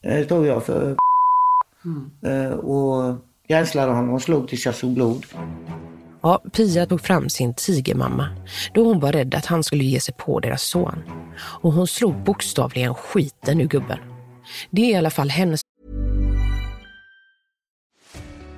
Uh, 0.07 0.27
tror 0.27 0.47
jag 0.47 0.65
för 0.65 0.97
mm. 1.85 2.59
Och 2.59 3.15
gränslade 3.47 3.91
honom 3.91 4.13
och 4.13 4.21
slog 4.21 4.47
tills 4.47 4.65
jag 4.65 4.75
såg 4.75 4.93
blod. 4.93 5.25
Ja, 6.25 6.41
Pia 6.53 6.85
tog 6.85 7.01
fram 7.01 7.29
sin 7.29 7.53
tigermamma 7.53 8.29
då 8.74 8.83
hon 8.83 9.00
var 9.00 9.12
rädd 9.12 9.35
att 9.35 9.45
han 9.45 9.63
skulle 9.63 9.83
ge 9.83 10.00
sig 10.00 10.13
på 10.17 10.39
deras 10.39 10.62
son. 10.62 11.03
Och 11.62 11.74
hon 11.74 11.88
slog 11.88 12.24
bokstavligen 12.24 12.93
skiten 12.93 13.62
ur 13.62 13.67
gubben. 13.67 14.00
Det 14.69 14.81
är 14.81 14.91
i 14.91 14.95
alla 14.95 15.09
fall 15.09 15.29
hennes 15.29 15.62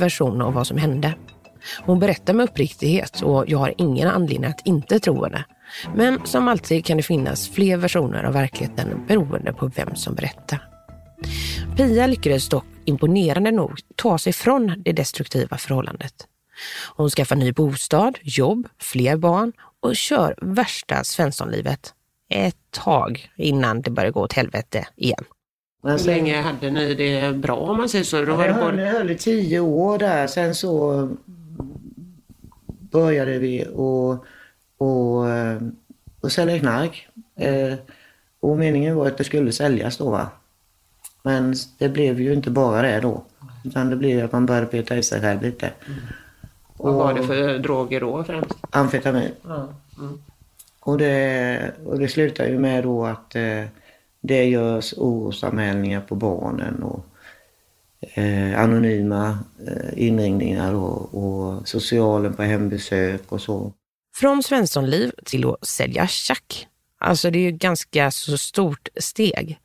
Version 0.00 0.42
av 0.42 0.52
vad 0.52 0.66
som 0.66 0.76
hände. 0.76 1.14
Hon 1.84 1.98
berättar 1.98 2.34
med 2.34 2.44
uppriktighet 2.44 3.22
och 3.22 3.44
jag 3.48 3.58
har 3.58 3.74
ingen 3.78 4.08
anledning 4.08 4.50
att 4.50 4.66
inte 4.66 5.00
tro 5.00 5.24
henne. 5.24 5.44
Men 5.94 6.26
som 6.26 6.48
alltid 6.48 6.84
kan 6.84 6.96
det 6.96 7.02
finnas 7.02 7.48
fler 7.48 7.76
versioner 7.76 8.24
av 8.24 8.32
verkligheten 8.32 9.04
beroende 9.08 9.52
på 9.52 9.66
vem 9.66 9.94
som 9.94 10.14
berättar. 10.14 10.68
Pia 11.76 12.06
lyckades 12.06 12.48
dock 12.48 12.64
imponerande 12.84 13.50
nog 13.50 13.80
ta 13.96 14.18
sig 14.18 14.32
från 14.32 14.82
det 14.84 14.92
destruktiva 14.92 15.58
förhållandet. 15.58 16.14
Hon 16.96 17.10
skaffar 17.10 17.36
ny 17.36 17.52
bostad, 17.52 18.18
jobb, 18.22 18.68
fler 18.80 19.16
barn 19.16 19.52
och 19.82 19.96
kör 19.96 20.34
värsta 20.42 21.04
svenssonlivet. 21.04 21.94
Ett 22.30 22.56
tag 22.70 23.30
innan 23.36 23.82
det 23.82 23.90
börjar 23.90 24.10
gå 24.10 24.20
åt 24.20 24.32
helvete 24.32 24.86
igen. 24.96 25.24
Hur 25.88 26.06
länge 26.06 26.40
hade 26.40 26.70
ni 26.70 26.94
det 26.94 27.34
bra 27.36 27.56
om 27.56 27.76
man 27.76 27.88
säger 27.88 28.04
så? 28.04 28.24
Då 28.24 28.34
var 28.34 28.48
det 28.48 28.52
höll, 28.52 28.78
höll 28.78 29.10
i 29.10 29.18
tio 29.18 29.60
år 29.60 29.98
där. 29.98 30.26
Sen 30.26 30.54
så 30.54 31.08
började 32.90 33.38
vi 33.38 33.66
och, 33.74 34.10
och, 34.78 35.24
och 36.20 36.32
sälja 36.32 36.58
knark. 36.58 37.08
Eh, 37.36 37.74
och 38.40 38.58
meningen 38.58 38.96
var 38.96 39.06
att 39.06 39.18
det 39.18 39.24
skulle 39.24 39.52
säljas 39.52 39.96
då 39.96 40.10
va. 40.10 40.28
Men 41.22 41.54
det 41.78 41.88
blev 41.88 42.20
ju 42.20 42.32
inte 42.32 42.50
bara 42.50 42.82
det 42.82 43.00
då. 43.00 43.24
Utan 43.64 43.90
det 43.90 43.96
blev 43.96 44.24
att 44.24 44.32
man 44.32 44.46
började 44.46 44.66
peta 44.66 44.96
i 44.96 45.02
sig 45.02 45.20
själv 45.20 45.42
lite. 45.42 45.66
Mm. 45.86 45.98
Vad 46.76 46.94
var 46.94 47.14
det 47.14 47.22
för 47.22 47.58
droger 47.58 48.00
då 48.00 48.24
främst? 48.24 48.54
Amfetamin. 48.70 49.30
Ja. 49.42 49.68
Mm. 49.98 50.22
Och, 50.80 50.98
det, 50.98 51.72
och 51.84 51.98
det 51.98 52.08
slutar 52.08 52.46
ju 52.46 52.58
med 52.58 52.84
då 52.84 53.06
att 53.06 53.34
eh, 53.34 53.64
det 54.20 54.44
görs 54.44 54.94
orosanmälningar 54.96 56.00
på 56.00 56.14
barnen 56.14 56.82
och 56.82 57.04
eh, 58.00 58.60
anonyma 58.60 59.38
eh, 59.68 60.06
inringningar 60.06 60.74
och, 60.74 61.14
och 61.14 61.68
socialen 61.68 62.34
på 62.34 62.42
hembesök 62.42 63.32
och 63.32 63.40
så. 63.40 63.72
Från 64.16 64.42
Svenssonliv 64.42 65.12
till 65.24 65.46
att 65.46 65.68
sälja 65.68 66.06
tjack. 66.06 66.66
Alltså 67.00 67.30
det 67.30 67.38
är 67.38 67.42
ju 67.42 67.50
ganska 67.50 68.10
så 68.10 68.38
stort 68.38 68.88
steg. 68.96 69.58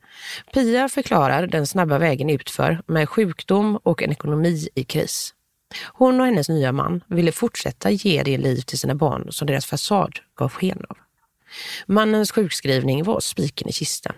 Pia 0.54 0.88
förklarar 0.88 1.46
den 1.46 1.66
snabba 1.66 1.98
vägen 1.98 2.30
utför 2.30 2.82
med 2.86 3.08
sjukdom 3.08 3.76
och 3.82 4.02
en 4.02 4.12
ekonomi 4.12 4.68
i 4.74 4.84
kris. 4.84 5.34
Hon 5.92 6.20
och 6.20 6.26
hennes 6.26 6.48
nya 6.48 6.72
man 6.72 7.04
ville 7.06 7.32
fortsätta 7.32 7.90
ge 7.90 8.22
det 8.22 8.38
liv 8.38 8.60
till 8.60 8.78
sina 8.78 8.94
barn 8.94 9.32
som 9.32 9.46
deras 9.46 9.66
fasad 9.66 10.18
gav 10.36 10.48
sken 10.48 10.84
av. 10.88 10.96
Mannens 11.86 12.32
sjukskrivning 12.32 13.04
var 13.04 13.20
spiken 13.20 13.68
i 13.68 13.72
kistan. 13.72 14.14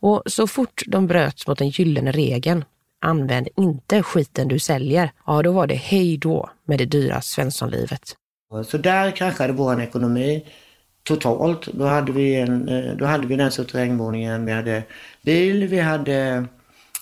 Och 0.00 0.22
så 0.26 0.46
fort 0.46 0.82
de 0.86 1.06
bröt 1.06 1.46
mot 1.46 1.58
den 1.58 1.68
gyllene 1.68 2.12
regeln, 2.12 2.64
använd 3.00 3.48
inte 3.56 4.02
skiten 4.02 4.48
du 4.48 4.58
säljer, 4.58 5.10
ja 5.26 5.42
då 5.42 5.52
var 5.52 5.66
det 5.66 5.74
hej 5.74 6.16
då 6.16 6.50
med 6.64 6.78
det 6.78 6.84
dyra 6.84 7.20
svenssonlivet. 7.20 8.16
Så 8.66 8.78
där 8.78 9.10
kraschade 9.10 9.52
vår 9.52 9.80
ekonomi 9.80 10.44
totalt. 11.02 11.66
Då 11.66 11.84
hade 11.84 12.12
vi, 12.12 12.34
en, 12.34 12.68
eh, 12.68 12.96
då 12.96 13.04
hade 13.04 13.26
vi 13.26 13.36
den 13.36 13.52
suterrängvåningen, 13.52 14.46
vi 14.46 14.52
hade 14.52 14.82
bil, 15.22 15.66
vi 15.66 15.80
hade 15.80 16.44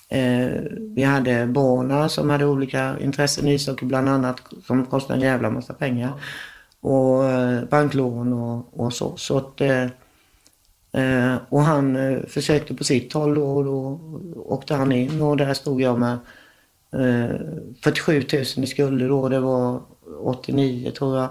eh, 0.09 0.49
vi 0.95 1.03
hade 1.03 1.47
barnen 1.47 2.09
som 2.09 2.29
hade 2.29 2.45
olika 2.45 2.99
intressen, 2.99 3.47
ishockey 3.47 3.85
bland 3.85 4.09
annat, 4.09 4.41
som 4.67 4.85
kostade 4.85 5.19
en 5.19 5.25
jävla 5.25 5.49
massa 5.49 5.73
pengar. 5.73 6.13
Och 6.81 7.25
eh, 7.25 7.63
banklån 7.63 8.33
och, 8.33 8.79
och 8.79 8.93
så. 8.93 9.17
så 9.17 9.37
att, 9.37 9.61
eh, 9.61 9.85
eh 10.93 11.35
och 11.49 11.61
han 11.61 11.95
eh, 11.95 12.19
försökte 12.27 12.73
på 12.73 12.83
sitt 12.83 13.13
håll 13.13 13.35
då 13.35 13.43
och 13.43 13.65
då 13.65 13.99
åkte 14.35 14.75
han 14.75 14.91
in 14.91 15.21
och 15.21 15.37
där 15.37 15.53
stod 15.53 15.81
jag 15.81 15.99
med 15.99 16.17
47 17.83 18.23
000 18.33 18.41
i 18.41 18.67
skulder 18.67 19.09
då. 19.09 19.29
Det 19.29 19.39
var 19.39 19.81
89 20.19 20.91
tror 20.91 21.17
jag 21.17 21.29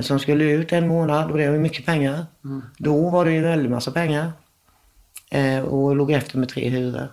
som 0.00 0.18
skulle 0.18 0.44
ut 0.44 0.72
en 0.72 0.88
månad 0.88 1.30
och 1.30 1.38
det 1.38 1.50
var 1.50 1.58
mycket 1.58 1.86
pengar. 1.86 2.26
Mm. 2.44 2.62
Då 2.78 3.10
var 3.10 3.24
det 3.24 3.30
ju 3.30 3.36
en 3.36 3.42
väldig 3.42 3.70
massa 3.70 3.90
pengar. 3.90 4.32
Eh, 5.30 5.60
och 5.60 5.96
låg 5.96 6.10
efter 6.10 6.38
med 6.38 6.48
tre 6.48 6.68
hyror. 6.68 7.08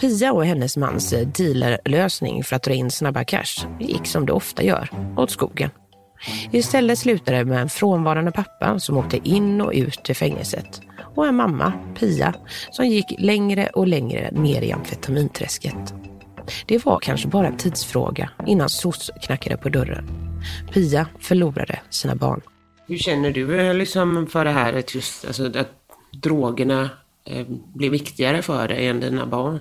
Pia 0.00 0.32
och 0.32 0.46
hennes 0.46 0.76
mans 0.76 1.14
dealerlösning 1.36 2.44
för 2.44 2.56
att 2.56 2.62
dra 2.62 2.72
in 2.72 2.90
snabba 2.90 3.24
cash 3.24 3.66
gick 3.80 4.06
som 4.06 4.26
det 4.26 4.32
ofta 4.32 4.62
gör, 4.62 4.90
åt 5.16 5.30
skogen. 5.30 5.70
Mm. 6.26 6.56
Istället 6.56 6.98
slutade 6.98 7.38
det 7.38 7.44
med 7.44 7.60
en 7.60 7.68
frånvarande 7.68 8.32
pappa 8.32 8.78
som 8.78 8.96
åkte 8.96 9.28
in 9.28 9.60
och 9.60 9.72
ut 9.74 10.10
ur 10.10 10.14
fängelset 10.14 10.80
och 11.14 11.26
en 11.26 11.36
mamma, 11.36 11.72
Pia, 11.98 12.34
som 12.70 12.86
gick 12.86 13.14
längre 13.18 13.66
och 13.66 13.86
längre 13.86 14.30
ner 14.30 14.62
i 14.62 14.72
amfetaminträsket. 14.72 15.94
Det 16.66 16.84
var 16.84 16.98
kanske 16.98 17.28
bara 17.28 17.46
en 17.46 17.56
tidsfråga 17.56 18.30
innan 18.46 18.68
SOS 18.68 19.10
knackade 19.22 19.56
på 19.56 19.68
dörren. 19.68 20.08
Pia 20.72 21.06
förlorade 21.20 21.80
sina 21.90 22.14
barn. 22.14 22.40
Hur 22.86 22.98
känner 22.98 23.30
du 23.30 23.60
eh, 23.60 23.74
liksom 23.74 24.26
för 24.26 24.44
det 24.44 24.50
här 24.50 24.72
att, 24.72 24.94
just, 24.94 25.24
alltså, 25.24 25.46
att 25.46 25.68
drogerna 26.22 26.90
eh, 27.24 27.46
blir 27.74 27.90
viktigare 27.90 28.42
för 28.42 28.68
dig 28.68 28.86
än 28.86 29.00
dina 29.00 29.26
barn? 29.26 29.58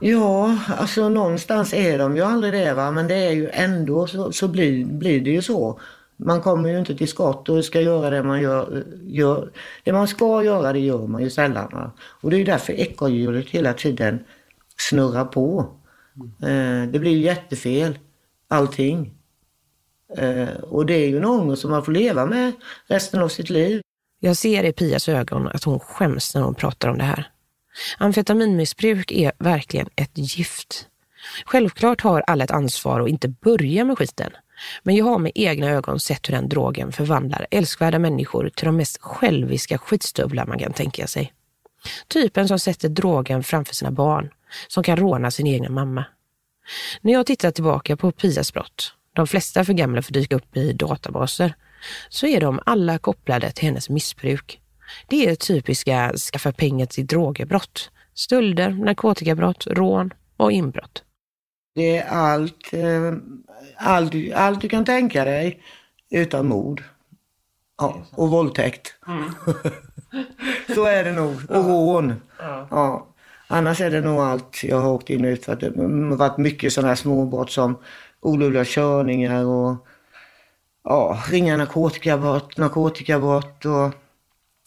Ja, 0.00 0.58
alltså 0.78 1.08
någonstans 1.08 1.74
är 1.74 1.98
de 1.98 2.16
ju 2.16 2.22
aldrig 2.22 2.52
det 2.52 2.74
va, 2.74 2.90
men 2.90 3.08
det 3.08 3.14
är 3.14 3.30
ju 3.30 3.50
ändå 3.52 4.06
så, 4.06 4.32
så 4.32 4.48
blir, 4.48 4.84
blir 4.84 5.20
det 5.20 5.30
ju 5.30 5.42
så. 5.42 5.80
Man 6.16 6.40
kommer 6.40 6.68
ju 6.68 6.78
inte 6.78 6.96
till 6.96 7.08
skott 7.08 7.48
och 7.48 7.64
ska 7.64 7.80
göra 7.80 8.10
det 8.10 8.22
man 8.22 8.42
gör, 8.42 8.84
gör. 9.02 9.50
Det 9.84 9.92
man 9.92 10.08
ska 10.08 10.42
göra 10.42 10.72
det 10.72 10.78
gör 10.78 11.06
man 11.06 11.22
ju 11.22 11.30
sällan. 11.30 11.68
Va? 11.72 11.92
Och 12.00 12.30
det 12.30 12.36
är 12.36 12.38
ju 12.38 12.44
därför 12.44 12.72
ekorrhjulet 12.72 13.48
hela 13.48 13.72
tiden 13.72 14.24
snurrar 14.76 15.24
på. 15.24 15.66
Mm. 16.40 16.82
Eh, 16.84 16.92
det 16.92 16.98
blir 16.98 17.10
ju 17.10 17.18
jättefel, 17.18 17.98
allting. 18.48 19.14
Eh, 20.16 20.48
och 20.62 20.86
det 20.86 20.94
är 20.94 21.08
ju 21.08 21.16
en 21.16 21.24
ångest 21.24 21.62
som 21.62 21.70
man 21.70 21.84
får 21.84 21.92
leva 21.92 22.26
med 22.26 22.52
resten 22.86 23.22
av 23.22 23.28
sitt 23.28 23.50
liv. 23.50 23.80
Jag 24.20 24.36
ser 24.36 24.64
i 24.64 24.72
Pias 24.72 25.08
ögon 25.08 25.48
att 25.48 25.64
hon 25.64 25.80
skäms 25.80 26.34
när 26.34 26.42
hon 26.42 26.54
pratar 26.54 26.88
om 26.88 26.98
det 26.98 27.04
här. 27.04 27.30
Amfetaminmissbruk 27.98 29.12
är 29.12 29.32
verkligen 29.38 29.88
ett 29.96 30.10
gift. 30.14 30.86
Självklart 31.44 32.00
har 32.00 32.24
alla 32.26 32.44
ett 32.44 32.50
ansvar 32.50 33.00
att 33.00 33.08
inte 33.08 33.28
börja 33.28 33.84
med 33.84 33.98
skiten. 33.98 34.30
Men 34.82 34.96
jag 34.96 35.04
har 35.04 35.18
med 35.18 35.32
egna 35.34 35.70
ögon 35.70 36.00
sett 36.00 36.28
hur 36.28 36.34
den 36.34 36.48
drogen 36.48 36.92
förvandlar 36.92 37.46
älskvärda 37.50 37.98
människor 37.98 38.48
till 38.48 38.66
de 38.66 38.76
mest 38.76 38.98
själviska 39.02 39.78
skitstövlar 39.78 40.46
man 40.46 40.58
kan 40.58 40.72
tänka 40.72 41.06
sig. 41.06 41.32
Typen 42.08 42.48
som 42.48 42.58
sätter 42.58 42.88
drogen 42.88 43.42
framför 43.42 43.74
sina 43.74 43.90
barn, 43.90 44.30
som 44.68 44.82
kan 44.82 44.96
råna 44.96 45.30
sin 45.30 45.46
egna 45.46 45.68
mamma. 45.68 46.04
När 47.00 47.12
jag 47.12 47.26
tittar 47.26 47.50
tillbaka 47.50 47.96
på 47.96 48.12
Pias 48.12 48.52
brott 48.52 48.94
de 49.18 49.26
flesta 49.26 49.64
för 49.64 49.72
gamla 49.72 50.02
för 50.02 50.10
att 50.10 50.14
dyka 50.14 50.36
upp 50.36 50.56
i 50.56 50.72
databaser, 50.72 51.54
så 52.08 52.26
är 52.26 52.40
de 52.40 52.60
alla 52.66 52.98
kopplade 52.98 53.50
till 53.50 53.64
hennes 53.64 53.88
missbruk. 53.88 54.60
Det 55.08 55.28
är 55.28 55.34
typiska 55.34 56.12
skaffa 56.16 56.52
pengar 56.52 56.86
till 56.86 57.06
drogerbrott. 57.06 57.90
Stölder, 58.14 58.70
narkotikabrott, 58.70 59.66
rån 59.66 60.12
och 60.36 60.52
inbrott. 60.52 61.04
Det 61.74 61.98
är 61.98 62.08
allt, 62.08 62.72
eh, 62.72 63.14
allt, 63.76 64.14
allt 64.34 64.60
du 64.60 64.68
kan 64.68 64.84
tänka 64.84 65.24
dig 65.24 65.62
utan 66.10 66.48
mord. 66.48 66.82
Ja, 67.78 68.02
och 68.10 68.30
våldtäkt. 68.30 68.94
Mm. 69.06 69.24
så 70.74 70.84
är 70.84 71.04
det 71.04 71.12
nog. 71.12 71.50
Och 71.50 71.64
rån. 71.64 72.14
Ja. 72.38 72.68
ja. 72.70 73.14
Annars 73.48 73.80
är 73.80 73.90
det 73.90 74.00
nog 74.00 74.20
allt 74.20 74.64
jag 74.64 74.80
har 74.80 74.92
åkt 74.92 75.10
in 75.10 75.24
och 75.24 75.28
ut 75.28 75.44
för. 75.44 75.56
Det 75.56 75.66
har 75.66 76.16
varit 76.16 76.38
mycket 76.38 76.72
sådana 76.72 76.88
här 76.88 76.96
småbrott 76.96 77.50
som 77.50 77.78
olovliga 78.20 78.64
körningar 78.64 79.44
och 79.44 79.86
ja, 80.84 81.22
ringa 81.30 81.56
narkotikabrott, 81.56 82.56
narkotikabrott 82.56 83.64
och 83.64 83.94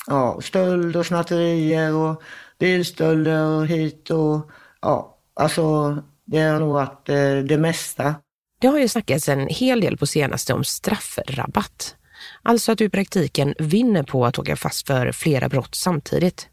ja, 0.08 0.41
stöld 0.41 0.96
och 0.96 1.05
snatterier 1.05 1.96
och 1.96 2.22
bilstölder 2.60 3.46
och 3.46 3.67
hit 3.67 4.10
och 4.10 4.51
ja, 4.81 5.17
alltså 5.34 5.98
det 6.25 6.39
har 6.39 6.60
nog 6.60 6.74
varit 6.74 7.10
eh, 7.10 7.38
det 7.38 7.58
mesta. 7.58 8.15
Det 8.62 8.67
har 8.67 8.79
ju 8.79 8.88
snackats 8.88 9.29
en 9.29 9.48
hel 9.48 9.81
del 9.81 9.98
på 9.98 10.08
senaste 10.08 10.53
om 10.53 10.63
straffrabatt. 10.63 11.96
Alltså 12.43 12.72
att 12.72 12.77
du 12.77 12.86
i 12.86 12.89
praktiken 12.89 13.53
vinner 13.60 14.03
på 14.03 14.25
att 14.25 14.39
åka 14.39 14.55
fast 14.55 14.88
för 14.88 15.12
flera 15.12 15.50
brott 15.50 15.75
samtidigt. 15.75 16.48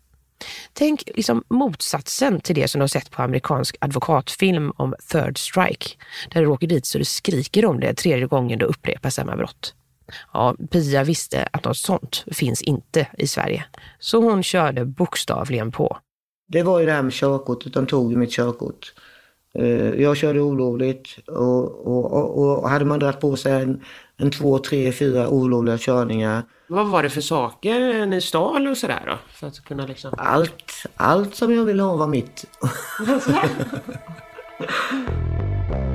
Tänk 0.72 1.02
liksom 1.14 1.44
motsatsen 1.48 2.40
till 2.40 2.54
det 2.54 2.68
som 2.68 2.78
du 2.78 2.82
har 2.82 2.88
sett 2.88 3.10
på 3.10 3.22
amerikansk 3.22 3.76
advokatfilm 3.80 4.72
om 4.76 4.94
third 5.12 5.38
strike, 5.38 5.88
där 6.30 6.40
du 6.40 6.46
åker 6.46 6.66
dit 6.66 6.86
så 6.86 6.98
du 6.98 7.04
skriker 7.04 7.64
om 7.64 7.80
det 7.80 7.94
tredje 7.94 8.26
gången 8.26 8.58
du 8.58 8.64
upprepar 8.64 9.10
samma 9.10 9.36
brott. 9.36 9.74
Ja, 10.32 10.56
Pia 10.70 11.04
visste 11.04 11.48
att 11.52 11.64
något 11.64 11.76
sånt 11.76 12.24
finns 12.32 12.62
inte 12.62 13.06
i 13.18 13.26
Sverige, 13.26 13.64
så 13.98 14.20
hon 14.22 14.42
körde 14.42 14.84
bokstavligen 14.84 15.72
på. 15.72 15.98
Det 16.48 16.62
var 16.62 16.80
ju 16.80 16.86
det 16.86 16.92
här 16.92 17.02
med 17.02 17.12
körkortet, 17.12 17.74
de 17.74 17.86
tog 17.86 18.12
ju 18.12 18.18
mitt 18.18 18.32
körkort. 18.32 18.92
Eh, 19.54 20.00
jag 20.02 20.16
körde 20.16 20.40
olovligt 20.40 21.18
och, 21.26 21.86
och, 21.86 22.12
och, 22.12 22.62
och 22.62 22.70
hade 22.70 22.84
man 22.84 22.98
dragit 22.98 23.20
på 23.20 23.36
sig 23.36 23.62
en, 23.62 23.84
en 24.16 24.30
två, 24.30 24.58
tre, 24.58 24.92
fyra 24.92 25.28
olovliga 25.28 25.78
körningar 25.78 26.42
vad 26.70 26.86
var 26.86 27.02
det 27.02 27.10
för 27.10 27.20
saker 27.20 28.06
ni 28.06 28.20
stal 28.20 28.66
och 28.66 28.76
sådär 28.76 29.02
då? 29.06 29.18
För 29.32 29.46
att 29.46 29.64
kunna 29.64 29.86
liksom... 29.86 30.14
Allt, 30.18 30.86
allt 30.96 31.34
som 31.34 31.54
jag 31.54 31.64
ville 31.64 31.82
ha 31.82 31.96
var 31.96 32.06
mitt. 32.06 32.44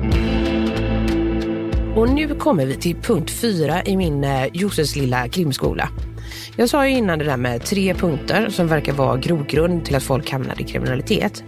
Och 1.96 2.08
nu 2.08 2.34
kommer 2.34 2.66
vi 2.66 2.76
till 2.76 2.96
punkt 2.96 3.30
fyra 3.30 3.82
i 3.84 3.96
min 3.96 4.22
Josefs 4.22 4.50
Josses 4.52 4.96
lilla 4.96 5.28
krimskola. 5.28 5.88
Jag 6.56 6.68
sa 6.68 6.88
ju 6.88 6.96
innan 6.96 7.18
det 7.18 7.24
där 7.24 7.36
med 7.36 7.64
tre 7.64 7.94
punkter 7.94 8.48
som 8.50 8.68
verkar 8.68 8.92
vara 8.92 9.16
grogrund 9.16 9.84
till 9.84 9.96
att 9.96 10.02
folk 10.02 10.30
hamnar 10.30 10.60
i 10.60 10.64
kriminalitet. 10.64 11.44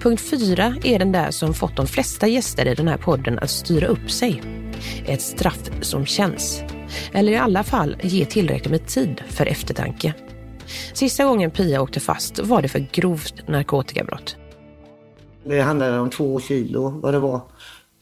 Punkt 0.00 0.20
fyra 0.20 0.74
är 0.84 0.98
den 0.98 1.12
där 1.12 1.30
som 1.30 1.54
fått 1.54 1.76
de 1.76 1.86
flesta 1.86 2.26
gäster 2.26 2.66
i 2.66 2.74
den 2.74 2.88
här 2.88 2.96
podden 2.96 3.38
att 3.38 3.50
styra 3.50 3.86
upp 3.86 4.10
sig. 4.10 4.42
Ett 5.06 5.22
straff 5.22 5.70
som 5.80 6.06
känns. 6.06 6.62
Eller 7.12 7.32
i 7.32 7.36
alla 7.36 7.64
fall 7.64 7.96
ge 8.02 8.24
tillräckligt 8.24 8.70
med 8.70 8.86
tid 8.86 9.22
för 9.28 9.46
eftertanke. 9.46 10.14
Sista 10.92 11.24
gången 11.24 11.50
Pia 11.50 11.82
åkte 11.82 12.00
fast 12.00 12.38
var 12.38 12.62
det 12.62 12.68
för 12.68 12.86
grovt 12.92 13.48
narkotikabrott. 13.48 14.36
Det 15.44 15.60
handlade 15.60 15.98
om 15.98 16.10
två 16.10 16.40
kilo 16.40 17.00
vad 17.02 17.14
det 17.14 17.18
var. 17.18 17.40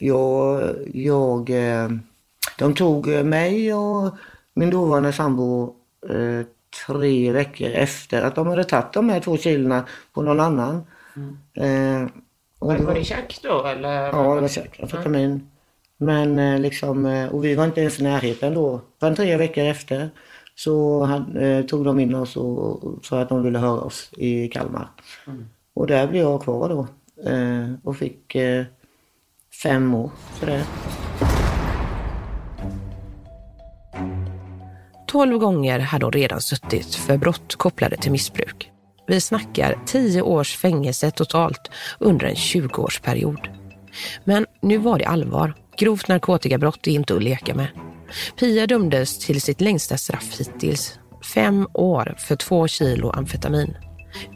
Jag, 0.03 0.75
jag, 0.95 1.51
eh, 1.51 1.89
de 2.59 2.75
tog 2.75 3.07
mig 3.09 3.75
och 3.75 4.15
min 4.55 4.71
dåvarande 4.71 5.13
sambo 5.13 5.75
eh, 6.09 6.47
tre 6.87 7.33
veckor 7.33 7.71
efter 7.71 8.23
att 8.23 8.35
de 8.35 8.47
hade 8.47 8.65
tagit 8.65 8.93
de 8.93 9.09
här 9.09 9.21
två 9.21 9.37
kilona 9.37 9.85
på 10.13 10.23
någon 10.23 10.41
annan. 10.41 10.83
Mm. 11.17 12.05
Eh, 12.05 12.11
och 12.59 12.75
Var 12.75 12.95
det 12.95 13.05
tjack 13.05 13.41
då 13.43 13.67
eller? 13.67 14.03
Ja, 14.03 14.35
det 14.35 14.41
var 14.41 14.49
säkert 14.49 14.83
amfetamin. 14.83 15.51
Men 15.97 16.39
eh, 16.39 16.61
liksom, 16.61 17.07
eh, 17.07 17.29
och 17.29 17.45
vi 17.45 17.55
var 17.55 17.65
inte 17.65 17.81
ens 17.81 18.01
i 18.01 18.03
närheten 18.03 18.55
då. 18.55 18.81
Förrän 19.01 19.17
tre 19.17 19.37
veckor 19.37 19.65
efter 19.65 20.11
så 20.55 21.05
hade, 21.05 21.47
eh, 21.47 21.65
tog 21.65 21.85
de 21.85 22.01
in 22.01 22.15
oss 22.15 22.37
och, 22.37 23.05
för 23.05 23.23
att 23.23 23.29
de 23.29 23.43
ville 23.43 23.59
höra 23.59 23.81
oss 23.81 24.11
i 24.17 24.49
Kalmar. 24.49 24.89
Och 25.75 25.87
där 25.87 26.07
blev 26.07 26.23
jag 26.23 26.43
kvar 26.43 26.69
då. 26.69 26.87
Eh, 27.31 27.75
och 27.85 27.97
fick 27.97 28.35
eh, 28.35 28.65
fem 29.63 29.95
år 29.95 30.11
för 30.39 30.47
det. 30.47 30.65
12 35.07 35.39
gånger 35.39 35.79
hade 35.79 36.07
hon 36.07 36.13
redan 36.13 36.41
suttit 36.41 36.95
för 36.95 37.17
brott 37.17 37.55
kopplade 37.55 37.97
till 37.97 38.13
missbruk. 38.13 38.71
Vi 39.07 39.21
snackar 39.21 39.79
tio 39.87 40.23
års 40.23 40.57
fängelse 40.57 41.11
totalt 41.11 41.71
under 41.99 42.27
en 42.27 42.35
20-årsperiod. 42.35 43.49
Men 44.25 44.47
nu 44.61 44.79
var 44.79 44.99
det 44.99 45.05
allvar. 45.05 45.55
Grovt 45.79 46.09
narkotikabrott 46.09 46.87
är 46.87 46.91
inte 46.93 47.17
att 47.17 47.23
leka 47.23 47.55
med. 47.55 47.69
Pia 48.39 48.67
dömdes 48.67 49.19
till 49.19 49.41
sitt 49.41 49.61
längsta 49.61 49.97
straff 49.97 50.41
hittills. 50.41 50.99
Fem 51.35 51.69
år 51.73 52.15
för 52.19 52.37
två 52.37 52.69
kilo 52.69 53.11
amfetamin. 53.11 53.75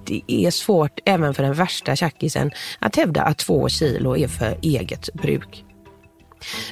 Det 0.06 0.22
är 0.26 0.50
svårt 0.50 1.00
även 1.04 1.34
för 1.34 1.42
den 1.42 1.54
värsta 1.54 1.96
tjackisen 1.96 2.50
att 2.78 2.96
hävda 2.96 3.22
att 3.22 3.38
två 3.38 3.68
kilo 3.68 4.16
är 4.16 4.28
för 4.28 4.58
eget 4.62 5.14
bruk. 5.14 5.64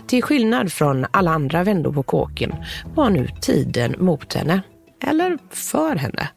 Till 0.07 0.23
skillnad 0.23 0.73
från 0.73 1.07
alla 1.11 1.31
andra 1.31 1.65
vändor 1.65 1.93
på 1.93 2.03
kåken 2.03 2.55
var 2.95 3.11
nu 3.11 3.29
tiden 3.41 3.95
mot 3.99 4.35
henne. 4.35 4.63
Eller 5.03 5.39
för 5.51 5.97
henne. 5.97 6.29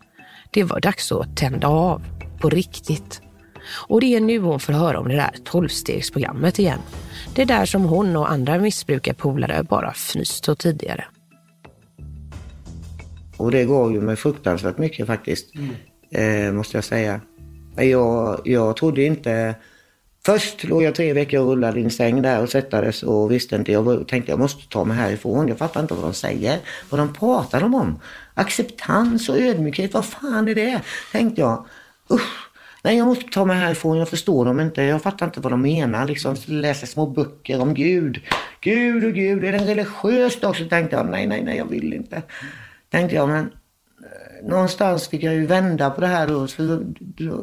Det 0.52 0.64
var 0.64 0.80
dags 0.80 1.12
att 1.12 1.38
tända 1.38 1.68
av. 1.68 2.02
På 2.40 2.50
riktigt. 2.50 3.22
Och 3.88 4.02
det 4.02 4.16
är 4.16 4.22
nu 4.22 4.40
hon 4.40 4.60
får 4.60 4.74
höra 4.74 5.00
om 5.00 5.08
det 5.08 5.16
där 5.16 5.36
tolvstegsprogrammet 5.44 6.60
igen. 6.60 6.80
Det 7.36 7.46
där 7.46 7.66
som 7.66 7.84
hon 7.84 8.16
och 8.16 8.32
andra 8.32 8.60
missbrukarpolare 8.60 9.64
bara 9.64 9.92
fnyst 9.92 10.50
åt 10.50 10.60
tidigare. 10.60 11.06
Och 13.38 13.52
det 13.52 13.66
gav 13.66 13.92
ju 13.92 14.02
mig 14.02 14.16
fruktansvärt 14.16 14.78
mycket 14.78 15.08
faktiskt. 15.08 15.54
Eh, 16.12 16.52
måste 16.52 16.78
jag 16.78 16.84
säga. 16.84 17.22
Jag, 17.76 18.42
jag 18.46 18.78
trodde 18.78 19.04
inte... 19.04 19.56
Först 20.26 20.64
låg 20.64 20.84
jag 20.84 20.96
tre 20.96 21.14
veckor 21.14 21.40
och 21.40 21.48
rullade 21.48 21.80
i 21.80 21.84
en 21.84 21.92
säng 21.92 22.22
där 22.22 22.42
och 22.42 22.50
svettades 22.50 23.04
och 23.04 23.32
visste 23.32 23.56
inte. 23.56 23.72
Jag 23.72 24.08
tänkte 24.08 24.32
jag 24.32 24.40
måste 24.40 24.70
ta 24.70 24.84
mig 24.84 24.98
härifrån. 24.98 25.48
Jag 25.48 25.58
fattar 25.58 25.82
inte 25.82 25.94
vad 25.94 26.04
de 26.04 26.14
säger. 26.14 26.60
Vad 26.90 27.00
de 27.00 27.14
pratar 27.14 27.62
de 27.62 27.76
om. 27.76 28.00
Acceptans 28.34 29.30
och 29.30 29.38
ödmjukhet. 29.38 29.94
Vad 29.94 30.06
fan 30.06 30.48
är 30.48 30.56
det? 30.56 30.82
Tänkte 31.12 31.42
jag. 31.42 31.66
Usch. 32.12 32.50
Nej, 32.84 32.98
jag 32.98 33.08
måste 33.08 33.26
ta 33.32 33.46
mig 33.46 33.58
härifrån. 33.58 33.98
Jag 33.98 34.10
förstår 34.10 34.46
dem 34.46 34.60
inte. 34.60 34.82
Jag 34.82 35.02
fattar 35.02 35.26
inte 35.26 35.40
vad 35.40 35.52
de 35.52 35.62
menar. 35.62 36.08
Liksom 36.08 36.36
läser 36.46 36.88
små 36.88 37.06
böcker 37.06 37.62
om 37.62 37.74
Gud. 37.74 38.22
Gud 38.62 39.06
och 39.06 39.14
Gud. 39.14 39.44
Är 39.44 39.52
den 39.52 39.68
religiöst 39.68 40.44
också? 40.44 40.70
Tänkte 40.70 40.96
jag. 40.96 41.10
Nej, 41.10 41.28
nej, 41.28 41.44
nej, 41.44 41.58
jag 41.58 41.70
vill 41.70 41.94
inte. 41.94 42.22
Tänkte 42.90 43.16
jag, 43.16 43.30
men 43.30 43.52
någonstans 44.44 45.08
fick 45.08 45.24
jag 45.24 45.34
ju 45.34 45.46
vända 45.46 45.90
på 45.90 46.02
det 46.02 46.08
här 46.08 46.28
då. 46.28 46.48
Så 46.48 46.84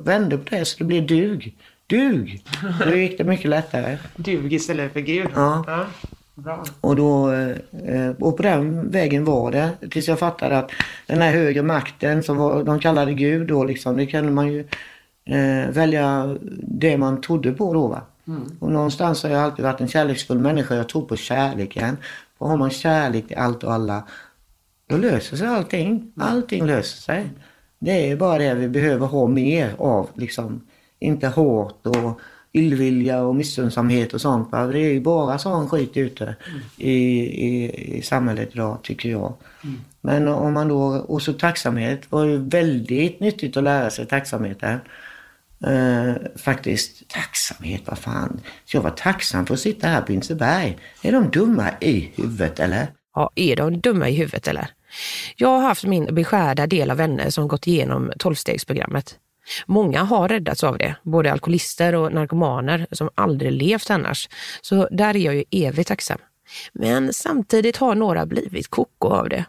vände 0.04 0.38
på 0.38 0.44
det 0.50 0.64
så 0.64 0.78
det 0.78 0.84
blev 0.84 1.06
dug. 1.06 1.56
Dug! 1.86 2.44
Då 2.84 2.96
gick 2.96 3.18
det 3.18 3.24
mycket 3.24 3.50
lättare. 3.50 3.98
Dug 4.16 4.52
istället 4.52 4.92
för 4.92 5.00
Gud. 5.00 5.28
Ja. 5.34 5.86
Bra. 6.34 6.64
Och, 6.80 6.96
då, 6.96 7.32
eh, 7.32 8.10
och 8.20 8.36
på 8.36 8.42
den 8.42 8.90
vägen 8.90 9.24
var 9.24 9.52
det 9.52 9.70
tills 9.90 10.08
jag 10.08 10.18
fattade 10.18 10.58
att 10.58 10.70
den 11.06 11.22
här 11.22 11.32
högre 11.32 11.62
makten 11.62 12.22
som 12.22 12.36
var, 12.36 12.64
de 12.64 12.80
kallade 12.80 13.14
Gud 13.14 13.48
då 13.48 13.64
liksom, 13.64 13.96
det 13.96 14.06
kunde 14.06 14.32
man 14.32 14.52
ju 14.52 14.60
eh, 15.24 15.70
välja 15.70 16.36
det 16.62 16.98
man 16.98 17.20
trodde 17.20 17.52
på 17.52 17.74
då 17.74 17.86
va. 17.86 18.02
Och 18.60 18.72
någonstans 18.72 19.22
har 19.22 19.30
jag 19.30 19.42
alltid 19.42 19.64
varit 19.64 19.80
en 19.80 19.88
kärleksfull 19.88 20.38
människa. 20.38 20.74
Jag 20.74 20.88
tror 20.88 21.02
på 21.02 21.16
kärleken. 21.16 21.96
Och 22.38 22.48
har 22.48 22.56
man 22.56 22.70
kärlek 22.70 23.28
till 23.28 23.36
allt 23.36 23.64
och 23.64 23.72
alla, 23.72 24.04
då 24.94 25.00
löser 25.00 25.36
sig 25.36 25.46
allting. 25.46 26.12
Allting 26.16 26.66
löser 26.66 27.00
sig. 27.00 27.30
Det 27.78 28.10
är 28.10 28.16
bara 28.16 28.38
det 28.38 28.54
vi 28.54 28.68
behöver 28.68 29.06
ha 29.06 29.26
mer 29.26 29.74
av. 29.78 30.10
Liksom. 30.14 30.66
Inte 30.98 31.28
hat 31.28 31.86
och 31.86 32.20
illvilja 32.52 33.22
och 33.22 33.36
missunnsamhet 33.36 34.14
och 34.14 34.20
sånt. 34.20 34.52
Va? 34.52 34.66
Det 34.66 34.78
är 34.78 34.92
ju 34.92 35.00
bara 35.00 35.38
sån 35.38 35.68
skit 35.68 35.96
ute 35.96 36.36
i, 36.78 36.92
i, 36.92 37.70
i 37.98 38.02
samhället 38.02 38.50
idag, 38.52 38.78
tycker 38.82 39.08
jag. 39.08 39.34
Men 40.00 40.28
om 40.28 40.52
man 40.52 40.68
då, 40.68 40.82
och 40.84 41.22
så 41.22 41.32
tacksamhet 41.32 42.12
var 42.12 42.24
ju 42.24 42.38
väldigt 42.38 43.20
nyttigt 43.20 43.56
att 43.56 43.64
lära 43.64 43.90
sig 43.90 44.06
tacksamheten. 44.06 44.78
Eh, 45.66 46.14
faktiskt, 46.36 47.08
tacksamhet, 47.08 47.82
vad 47.86 47.98
fan. 47.98 48.40
Så 48.64 48.76
jag 48.76 48.82
var 48.82 48.90
tacksam 48.90 49.46
för 49.46 49.54
att 49.54 49.60
sitta 49.60 49.88
här 49.88 50.00
på 50.00 50.12
Inseberg. 50.12 50.78
Är 51.02 51.12
de 51.12 51.30
dumma 51.30 51.70
i 51.80 52.12
huvudet 52.16 52.60
eller? 52.60 52.86
Ja, 53.14 53.30
är 53.34 53.56
de 53.56 53.80
dumma 53.80 54.08
i 54.08 54.14
huvudet 54.14 54.48
eller? 54.48 54.68
Jag 55.36 55.48
har 55.48 55.60
haft 55.60 55.84
min 55.84 56.14
beskärda 56.14 56.66
del 56.66 56.90
av 56.90 56.96
vänner 56.96 57.30
som 57.30 57.48
gått 57.48 57.66
igenom 57.66 58.12
tolvstegsprogrammet. 58.18 59.18
Många 59.66 60.02
har 60.02 60.28
räddats 60.28 60.64
av 60.64 60.78
det, 60.78 60.96
både 61.02 61.32
alkoholister 61.32 61.94
och 61.94 62.12
narkomaner 62.12 62.86
som 62.90 63.10
aldrig 63.14 63.52
levt 63.52 63.90
annars. 63.90 64.28
Så 64.60 64.88
där 64.90 65.16
är 65.16 65.20
jag 65.20 65.34
ju 65.34 65.44
evigt 65.50 65.88
tacksam. 65.88 66.18
Men 66.72 67.12
samtidigt 67.12 67.76
har 67.76 67.94
några 67.94 68.26
blivit 68.26 68.68
koko 68.68 69.08
av 69.08 69.28
det. 69.28 69.44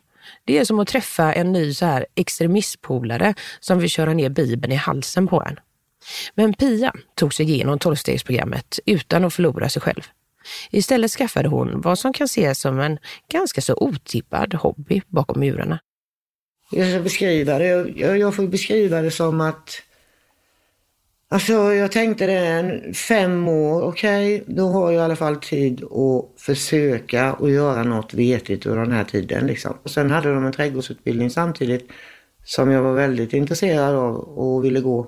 Det 0.45 0.57
är 0.57 0.65
som 0.65 0.79
att 0.79 0.87
träffa 0.87 1.33
en 1.33 1.51
ny 1.51 1.73
så 1.73 1.85
här 1.85 2.05
extremistpolare 2.15 3.33
som 3.59 3.79
vill 3.79 3.89
köra 3.89 4.13
ner 4.13 4.29
bibeln 4.29 4.73
i 4.73 4.75
halsen 4.75 5.27
på 5.27 5.43
en. 5.47 5.59
Men 6.35 6.53
Pia 6.53 6.93
tog 7.15 7.33
sig 7.33 7.51
igenom 7.51 7.79
tolvstegsprogrammet 7.79 8.79
utan 8.85 9.25
att 9.25 9.33
förlora 9.33 9.69
sig 9.69 9.81
själv. 9.81 10.01
Istället 10.71 11.11
skaffade 11.11 11.49
hon 11.49 11.81
vad 11.81 11.99
som 11.99 12.13
kan 12.13 12.25
ses 12.25 12.59
som 12.59 12.79
en 12.79 12.97
ganska 13.31 13.61
så 13.61 13.73
otippad 13.73 14.53
hobby 14.53 15.01
bakom 15.07 15.39
murarna. 15.39 15.79
Jag 16.71 16.91
ska 16.91 16.99
beskriva 16.99 17.59
det. 17.59 17.67
Jag, 17.95 18.17
jag, 18.17 18.35
får 18.35 18.47
beskriva 18.47 19.01
det 19.01 19.11
som 19.11 19.41
att... 19.41 19.81
Alltså 21.29 21.53
jag 21.53 21.91
tänkte 21.91 22.25
det, 22.25 22.37
en 22.37 22.93
fem 22.93 23.47
år, 23.47 23.81
okej, 23.81 24.43
då 24.47 24.67
har 24.67 24.91
jag 24.91 25.01
i 25.01 25.03
alla 25.05 25.15
fall 25.15 25.35
tid 25.35 25.83
att 25.83 26.41
försöka 26.41 27.33
och 27.33 27.49
göra 27.51 27.83
något 27.83 28.13
vetigt 28.13 28.65
under 28.65 28.81
den 28.81 28.91
här 28.91 29.03
tiden. 29.03 29.47
Liksom. 29.47 29.77
Och 29.83 29.89
sen 29.89 30.11
hade 30.11 30.33
de 30.33 30.45
en 30.45 30.51
trädgårdsutbildning 30.51 31.29
samtidigt 31.29 31.89
som 32.43 32.71
jag 32.71 32.81
var 32.81 32.93
väldigt 32.93 33.33
intresserad 33.33 33.95
av 33.95 34.15
och 34.15 34.65
ville 34.65 34.79
gå. 34.79 35.07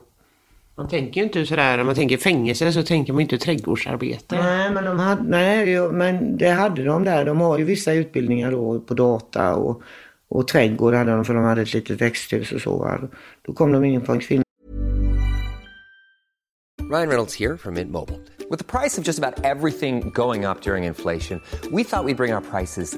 Man 0.78 0.88
tänker 0.88 1.22
ju 1.22 1.28
inte 1.28 1.46
sådär, 1.46 1.78
när 1.78 1.84
man 1.84 1.96
tänker 1.96 2.18
fängelse 2.18 2.72
så 2.72 2.84
tänker 2.84 3.14
man 3.14 3.22
inte 3.22 3.38
trädgårdsarbete. 3.38 4.36
Nej, 4.36 4.72
men, 4.72 4.86
de 4.86 5.00
hade, 5.00 5.24
nej, 5.24 5.82
men 5.92 6.38
det 6.38 6.50
hade 6.50 6.84
de 6.84 7.04
där. 7.04 7.26
De 7.26 7.42
har 7.42 7.58
ju 7.58 7.64
vissa 7.64 7.94
utbildningar 7.94 8.52
då 8.52 8.80
på 8.80 8.94
data 8.94 9.56
och, 9.56 9.82
och 10.28 10.48
trädgård 10.48 10.94
hade 10.94 11.12
de 11.12 11.26
för 11.26 11.34
de 11.34 11.44
hade 11.44 11.62
ett 11.62 11.74
litet 11.74 12.02
växthus 12.02 12.52
och 12.52 12.62
så. 12.62 12.98
Då 13.42 13.54
kom 13.54 13.72
de 13.72 13.86
in 13.86 14.02
på 14.02 14.12
en 14.12 14.20
kvinna 14.20 14.44
Ryan 16.92 17.10
Reynolds 17.10 17.34
here 17.34 17.58
from 17.58 17.74
Mint 17.74 17.92
Mobile. 17.92 18.20
With 18.50 18.60
the 18.60 18.80
price 18.80 18.98
of 18.98 19.04
just 19.04 19.20
about 19.20 19.44
everything 19.44 20.10
going 20.14 20.46
up 20.46 20.62
during 20.62 20.86
inflation, 20.86 21.42
we 21.72 21.84
thought 21.84 22.06
we'd 22.06 22.18
bring 22.18 22.34
our 22.34 22.42
prices 22.42 22.98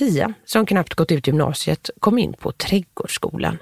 Pia, 0.00 0.34
som 0.44 0.66
knappt 0.66 0.94
gått 0.94 1.12
ut 1.12 1.26
gymnasiet, 1.26 1.90
kom 2.00 2.18
in 2.18 2.32
på 2.32 2.52
trädgårdsskolan. 2.52 3.58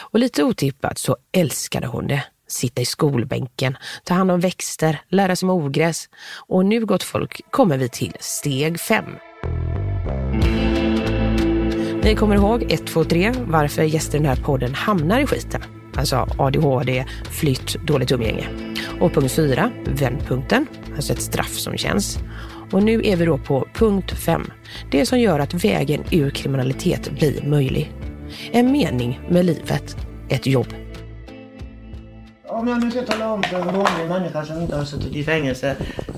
Och 0.00 0.18
lite 0.18 0.44
otippat 0.44 0.98
så 0.98 1.16
älskade 1.32 1.86
hon 1.86 2.06
det. 2.06 2.24
Sitta 2.48 2.82
i 2.82 2.84
skolbänken, 2.84 3.76
ta 4.04 4.14
hand 4.14 4.30
om 4.30 4.40
växter, 4.40 5.00
lära 5.08 5.36
sig 5.36 5.46
med 5.46 5.56
ogräs. 5.56 6.08
Och 6.46 6.66
nu, 6.66 6.86
gott 6.86 7.02
folk, 7.02 7.40
kommer 7.50 7.78
vi 7.78 7.88
till 7.88 8.16
steg 8.20 8.80
fem. 8.80 9.04
Ni 12.02 12.14
kommer 12.16 12.34
ihåg 12.34 12.72
1, 12.72 12.86
2, 12.86 13.04
3 13.04 13.32
varför 13.46 13.82
gäster 13.82 14.18
i 14.18 14.20
den 14.22 14.28
här 14.28 14.44
podden 14.44 14.74
hamnar 14.74 15.20
i 15.20 15.26
skiten. 15.26 15.62
Alltså 15.96 16.26
ADHD, 16.38 17.04
flytt, 17.30 17.76
dåligt 17.86 18.12
umgänge. 18.12 18.48
Och 19.00 19.12
punkt 19.12 19.32
4, 19.32 19.70
vändpunkten, 19.86 20.66
alltså 20.96 21.12
ett 21.12 21.22
straff 21.22 21.58
som 21.58 21.76
känns. 21.76 22.18
Och 22.74 22.82
nu 22.82 23.00
är 23.04 23.16
vi 23.16 23.24
då 23.24 23.38
på 23.38 23.66
punkt 23.74 24.12
5, 24.26 24.50
det 24.90 25.06
som 25.06 25.18
gör 25.18 25.38
att 25.38 25.64
vägen 25.64 26.04
ur 26.10 26.30
kriminalitet 26.30 27.10
blir 27.10 27.42
möjlig. 27.42 27.92
En 28.52 28.72
mening 28.72 29.20
med 29.28 29.44
livet, 29.44 29.96
ett 30.28 30.46
jobb. 30.46 30.66
Om 32.46 32.68
jag 32.68 32.84
nu 32.84 32.90
ska 32.90 33.02
tala 33.02 33.32
om 33.32 33.42
för 33.42 33.60
en 33.60 33.66
vanlig 33.66 34.08
människa 34.08 34.44
som 34.44 34.60
inte 34.60 34.76
har 34.76 34.84
suttit 34.84 35.14
i 35.14 35.24
fängelse 35.24 35.76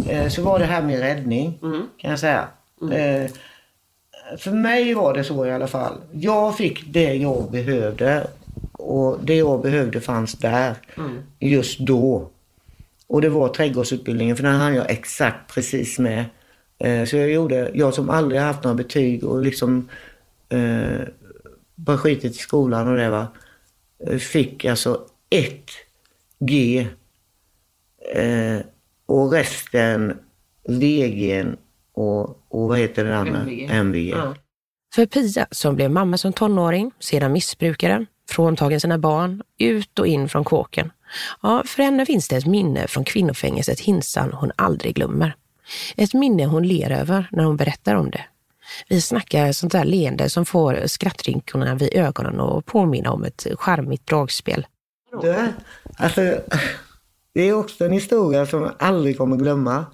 eh, 0.08 0.28
så 0.28 0.42
var 0.42 0.58
det 0.58 0.64
här 0.64 0.82
med 0.82 1.00
räddning 1.00 1.58
kan 1.98 2.10
jag 2.10 2.18
säga. 2.18 2.48
Eh, 2.92 3.30
för 4.38 4.50
mig 4.50 4.94
var 4.94 5.14
det 5.14 5.24
så 5.24 5.46
i 5.46 5.52
alla 5.52 5.66
fall. 5.66 5.94
Jag 6.12 6.56
fick 6.56 6.92
det 6.92 7.14
jag 7.14 7.50
behövde 7.50 8.26
och 8.72 9.18
det 9.22 9.34
jag 9.34 9.62
behövde 9.62 10.00
fanns 10.00 10.32
där 10.32 10.74
just 11.40 11.78
då. 11.78 12.30
Och 13.06 13.20
det 13.20 13.28
var 13.28 13.48
trädgårdsutbildningen 13.48 14.36
för 14.36 14.42
den 14.42 14.54
hann 14.54 14.74
jag 14.74 14.90
exakt 14.90 15.54
precis 15.54 15.98
med. 15.98 16.24
Eh, 16.78 17.04
så 17.04 17.16
jag 17.16 17.30
gjorde, 17.30 17.70
jag 17.74 17.94
som 17.94 18.10
aldrig 18.10 18.40
haft 18.40 18.64
några 18.64 18.74
betyg 18.74 19.24
och 19.24 19.42
liksom 19.42 19.88
eh, 20.48 21.00
bara 21.74 21.98
skitit 21.98 22.32
i 22.32 22.38
skolan 22.38 22.88
och 22.88 22.96
det 22.96 23.10
va. 23.10 23.26
eh, 24.06 24.18
Fick 24.18 24.64
alltså 24.64 25.06
ett 25.30 25.70
G 26.38 26.86
eh, 28.14 28.58
och 29.06 29.32
resten 29.32 30.18
VG 30.68 31.44
och, 31.92 32.28
och 32.48 32.68
vad 32.68 32.78
heter 32.78 33.04
det 33.04 33.16
andra? 33.16 33.40
MVG. 33.40 33.68
MVG. 33.70 34.10
Ja. 34.10 34.34
För 34.94 35.06
Pia, 35.06 35.46
som 35.50 35.76
blev 35.76 35.90
mamma 35.90 36.18
som 36.18 36.32
tonåring, 36.32 36.92
sedan 36.98 37.32
missbrukare, 37.32 38.06
fråntagen 38.30 38.80
sina 38.80 38.98
barn, 38.98 39.42
ut 39.58 39.98
och 39.98 40.06
in 40.06 40.28
från 40.28 40.44
kåken. 40.44 40.90
Ja, 41.42 41.62
för 41.66 41.82
henne 41.82 42.06
finns 42.06 42.28
det 42.28 42.36
ett 42.36 42.46
minne 42.46 42.86
från 42.88 43.04
kvinnofängelset 43.04 43.80
Hinsan 43.80 44.32
hon 44.32 44.52
aldrig 44.56 44.94
glömmer. 44.94 45.36
Ett 45.96 46.14
minne 46.14 46.46
hon 46.46 46.68
ler 46.68 46.90
över 46.90 47.28
när 47.32 47.44
hon 47.44 47.56
berättar 47.56 47.94
om 47.94 48.10
det. 48.10 48.24
Vi 48.88 49.00
snackar 49.00 49.52
sånt 49.52 49.72
där 49.72 49.84
leende 49.84 50.30
som 50.30 50.46
får 50.46 50.86
skrattrynkorna 50.86 51.74
vid 51.74 51.94
ögonen 51.94 52.40
och 52.40 52.66
påminna 52.66 53.10
om 53.12 53.24
ett 53.24 53.46
charmigt 53.58 54.06
dragspel. 54.06 54.66
Det, 55.22 55.52
alltså, 55.96 56.20
det 57.34 57.42
är 57.42 57.52
också 57.52 57.84
en 57.84 57.92
historia 57.92 58.46
som 58.46 58.62
jag 58.62 58.72
aldrig 58.78 59.18
kommer 59.18 59.36
glömma. 59.36 59.86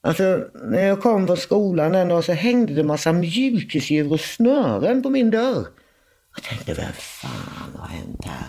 Alltså, 0.00 0.44
när 0.64 0.82
jag 0.82 1.02
kom 1.02 1.26
från 1.26 1.36
skolan 1.36 1.94
en 1.94 2.08
dag 2.08 2.24
så 2.24 2.32
hängde 2.32 2.74
det 2.74 2.84
massa 2.84 3.12
mjukisdjur 3.12 4.12
och 4.12 4.20
snören 4.20 5.02
på 5.02 5.10
min 5.10 5.30
dörr. 5.30 5.66
Jag 6.34 6.44
tänkte, 6.44 6.74
vem 6.74 6.92
fan 6.92 7.76
har 7.78 7.88
hänt 7.88 8.24
här? 8.24 8.46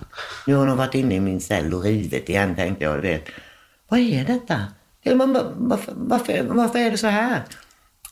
Nu 0.48 0.56
har 0.56 0.68
de 0.68 0.78
varit 0.78 0.96
inne 0.96 1.16
i 1.16 1.20
min 1.20 1.42
cell 1.42 1.74
och 1.74 1.84
rivit 1.84 2.30
igen, 2.30 2.56
tänkte 2.56 2.84
jag. 2.84 2.98
Vet. 2.98 3.26
Vad 3.90 4.00
är 4.00 4.26
detta? 4.26 4.66
Man 5.06 5.34
varför, 5.58 5.94
varför, 5.96 6.44
varför 6.44 6.80
är 6.80 6.92
det 6.92 6.98
så 6.98 7.08
här? 7.08 7.42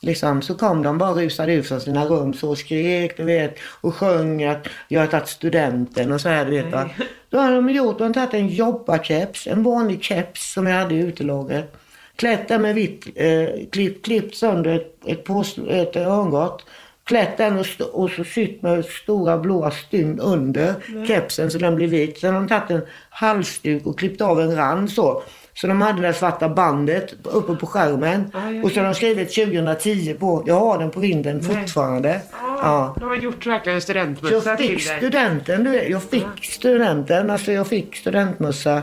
Liksom, 0.00 0.42
så 0.42 0.54
kom 0.54 0.82
de 0.82 0.98
bara 0.98 1.12
rusade 1.12 1.52
ut 1.52 1.66
från 1.68 1.80
sina 1.80 2.04
rum 2.04 2.34
så 2.34 2.50
och 2.50 2.58
skrek 2.58 3.16
du 3.16 3.24
vet, 3.24 3.56
och 3.80 3.94
sjöng 3.94 4.44
att 4.44 4.68
jag 4.88 5.00
har 5.00 5.06
tagit 5.06 5.28
studenten 5.28 6.12
och 6.12 6.20
så 6.20 6.28
här. 6.28 6.44
Du 6.44 6.50
vet, 6.50 6.72
va? 6.72 6.90
Då 7.30 7.38
hade 7.38 7.56
de 7.56 7.70
gjort, 7.70 7.98
de 7.98 8.04
hade 8.04 8.14
tagit 8.14 8.34
en 8.34 8.48
jobbarkeps, 8.48 9.46
en 9.46 9.62
vanlig 9.62 10.02
keps 10.02 10.52
som 10.52 10.66
jag 10.66 10.76
hade 10.76 10.94
i 10.94 10.98
utelagret. 10.98 11.76
Klätt 12.16 12.48
den 12.48 12.62
med 12.62 12.74
vitt, 12.74 13.06
eh, 13.14 13.48
klippt, 13.72 14.04
klippt 14.04 14.36
sönder 14.36 14.76
ett, 14.76 14.98
ett, 15.06 15.24
pås- 15.24 15.68
ett 15.68 15.96
örngott. 15.96 16.64
Klätt 17.04 17.36
den 17.36 17.58
och, 17.58 17.66
och 17.92 18.10
så 18.10 18.24
sytt 18.24 18.62
med 18.62 18.84
stora 18.84 19.38
blåa 19.38 19.70
stygn 19.70 20.20
under 20.20 20.74
kepsen 21.06 21.50
så 21.50 21.58
den 21.58 21.76
blir 21.76 21.86
vit. 21.86 22.18
Sen 22.18 22.34
har 22.34 22.40
de 22.40 22.48
tagit 22.48 22.70
en 22.70 22.82
halsduk 23.10 23.86
och 23.86 23.98
klippt 23.98 24.20
av 24.20 24.40
en 24.40 24.56
rand 24.56 24.90
så. 24.90 25.22
Så 25.60 25.66
de 25.66 25.80
hade 25.82 26.02
det 26.02 26.14
svarta 26.14 26.48
bandet 26.48 27.14
uppe 27.22 27.54
på 27.54 27.66
skärmen. 27.66 28.24
Och 28.64 28.70
så 28.70 28.80
har 28.80 28.84
de 28.84 28.94
skrivit 28.94 29.34
2010 29.34 30.14
på. 30.14 30.44
Jag 30.46 30.54
har 30.60 30.78
den 30.78 30.90
på 30.90 31.00
vinden 31.00 31.42
fortfarande. 31.42 32.20
Ja. 32.62 32.96
De 33.00 33.08
har 33.08 33.16
gjort 33.16 33.46
verkligen 33.46 33.80
studentmössa 33.80 34.50
jag 34.50 34.58
till 34.58 34.68
fick 34.68 34.88
dig. 34.88 34.96
studenten, 34.96 35.64
du. 35.64 35.82
Jag 35.82 36.02
fick 36.02 36.44
studenten, 36.44 37.30
alltså 37.30 37.52
jag 37.52 37.66
fick 37.66 37.96
studentmössa 37.96 38.82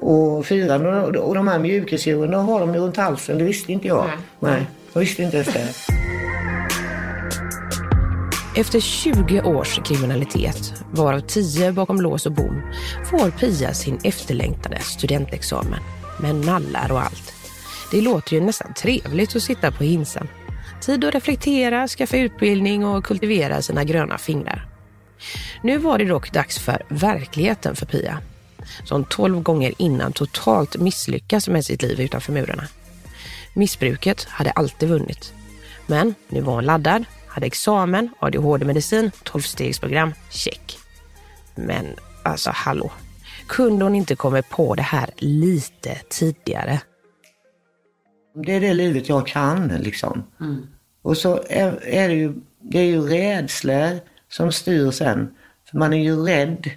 och 0.00 0.46
firan. 0.46 0.86
Och, 0.86 1.16
och 1.16 1.34
de 1.34 1.48
här 1.48 1.58
mjukisdjuren, 1.58 2.30
de 2.30 2.48
har 2.48 2.60
de 2.60 2.74
ju 2.74 2.80
runt 2.80 2.96
halsen. 2.96 3.38
Det 3.38 3.44
visste 3.44 3.72
inte 3.72 3.88
jag. 3.88 4.04
Nej. 4.06 4.16
Nej, 4.52 4.66
jag 4.92 5.00
visste 5.00 5.22
inte 5.22 5.36
ens 5.36 5.52
det. 5.52 5.68
Efter 8.56 8.80
20 8.80 9.42
års 9.42 9.80
kriminalitet, 9.84 10.74
varav 10.92 11.20
10 11.20 11.72
bakom 11.72 12.00
lås 12.00 12.26
och 12.26 12.32
bom, 12.32 12.62
får 13.10 13.30
Pia 13.30 13.74
sin 13.74 13.98
efterlängtade 14.04 14.78
studentexamen. 14.80 15.80
Med 16.20 16.34
nallar 16.34 16.92
och 16.92 17.02
allt. 17.02 17.32
Det 17.90 18.00
låter 18.00 18.32
ju 18.32 18.40
nästan 18.40 18.74
trevligt 18.74 19.36
att 19.36 19.42
sitta 19.42 19.72
på 19.72 19.84
hinsen. 19.84 20.28
Tid 20.80 21.04
att 21.04 21.14
reflektera, 21.14 21.88
skaffa 21.88 22.16
utbildning 22.16 22.86
och 22.86 23.04
kultivera 23.04 23.62
sina 23.62 23.84
gröna 23.84 24.18
fingrar. 24.18 24.68
Nu 25.62 25.78
var 25.78 25.98
det 25.98 26.04
dock 26.04 26.32
dags 26.32 26.58
för 26.58 26.82
verkligheten 26.88 27.76
för 27.76 27.86
Pia. 27.86 28.18
Som 28.84 29.04
12 29.04 29.42
gånger 29.42 29.72
innan 29.78 30.12
totalt 30.12 30.76
misslyckas 30.76 31.48
med 31.48 31.64
sitt 31.64 31.82
liv 31.82 32.00
utanför 32.00 32.32
murarna. 32.32 32.64
Missbruket 33.54 34.24
hade 34.24 34.50
alltid 34.50 34.88
vunnit. 34.88 35.32
Men 35.86 36.14
nu 36.28 36.40
var 36.40 36.54
hon 36.54 36.64
laddad, 36.64 37.04
hade 37.26 37.46
examen, 37.46 38.08
ADHD-medicin, 38.18 39.10
12-stegsprogram, 39.24 40.12
check. 40.30 40.78
Men 41.54 41.86
alltså 42.22 42.50
hallå, 42.54 42.92
kunde 43.48 43.84
hon 43.84 43.94
inte 43.94 44.14
komma 44.16 44.42
på 44.42 44.74
det 44.74 44.82
här 44.82 45.10
lite 45.16 45.98
tidigare? 46.08 46.80
Det 48.44 48.52
är 48.52 48.60
det 48.60 48.74
livet 48.74 49.08
jag 49.08 49.26
kan 49.26 49.68
liksom. 49.68 50.22
Och 51.02 51.16
så 51.16 51.42
är, 51.48 51.84
är 51.86 52.08
det 52.08 52.14
ju, 52.14 52.34
det 52.60 52.78
är 52.78 52.84
ju 52.84 53.00
rädslor 53.00 53.98
som 54.28 54.52
styr 54.52 54.90
sen. 54.90 55.34
För 55.70 55.78
man 55.78 55.92
är 55.92 56.02
ju 56.04 56.16
rädd 56.16 56.70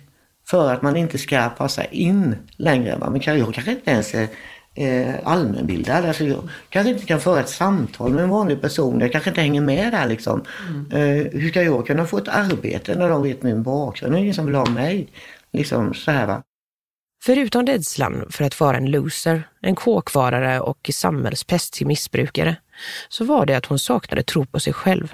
för 0.47 0.73
att 0.73 0.81
man 0.81 0.95
inte 0.97 1.17
ska 1.17 1.49
passa 1.49 1.83
in 1.85 2.35
längre. 2.57 2.97
Men 3.11 3.19
kan- 3.19 3.39
jag 3.39 3.53
kanske 3.53 3.71
inte 3.71 3.91
ens 3.91 4.15
är 4.15 4.27
eh, 4.75 5.15
allmänbildad. 5.23 6.05
Alltså 6.05 6.23
jag 6.23 6.49
kanske 6.69 6.91
inte 6.91 7.05
kan 7.05 7.19
föra 7.19 7.39
ett 7.39 7.49
samtal 7.49 8.11
med 8.13 8.23
en 8.23 8.29
vanlig 8.29 8.61
person. 8.61 8.99
Jag 8.99 9.11
kanske 9.11 9.29
inte 9.29 9.41
hänger 9.41 9.61
med 9.61 9.93
där 9.93 10.07
liksom. 10.07 10.43
Eh, 10.91 10.99
hur 11.41 11.49
ska 11.49 11.61
jag 11.63 11.87
kunna 11.87 12.05
få 12.05 12.17
ett 12.17 12.27
arbete 12.27 12.95
när 12.95 13.09
de 13.09 13.21
vet 13.23 13.43
min 13.43 13.63
bakgrund? 13.63 14.13
Det 14.13 14.17
är 14.19 14.21
ingen 14.21 14.33
som 14.33 14.45
vill 14.45 14.55
ha 14.55 14.65
mig. 14.69 15.07
Liksom 15.51 15.93
så 15.93 16.11
här 16.11 16.27
va. 16.27 16.43
Förutom 17.27 17.65
rädslan 17.65 18.25
för 18.29 18.43
att 18.43 18.59
vara 18.59 18.77
en 18.77 18.91
loser, 18.91 19.49
en 19.61 19.75
kåkvarare 19.75 20.59
och 20.59 20.89
samhällspest 20.93 21.73
till 21.73 21.87
missbrukare, 21.87 22.55
så 23.09 23.25
var 23.25 23.45
det 23.45 23.57
att 23.57 23.65
hon 23.65 23.79
saknade 23.79 24.23
tro 24.23 24.45
på 24.45 24.59
sig 24.59 24.73
själv. 24.73 25.13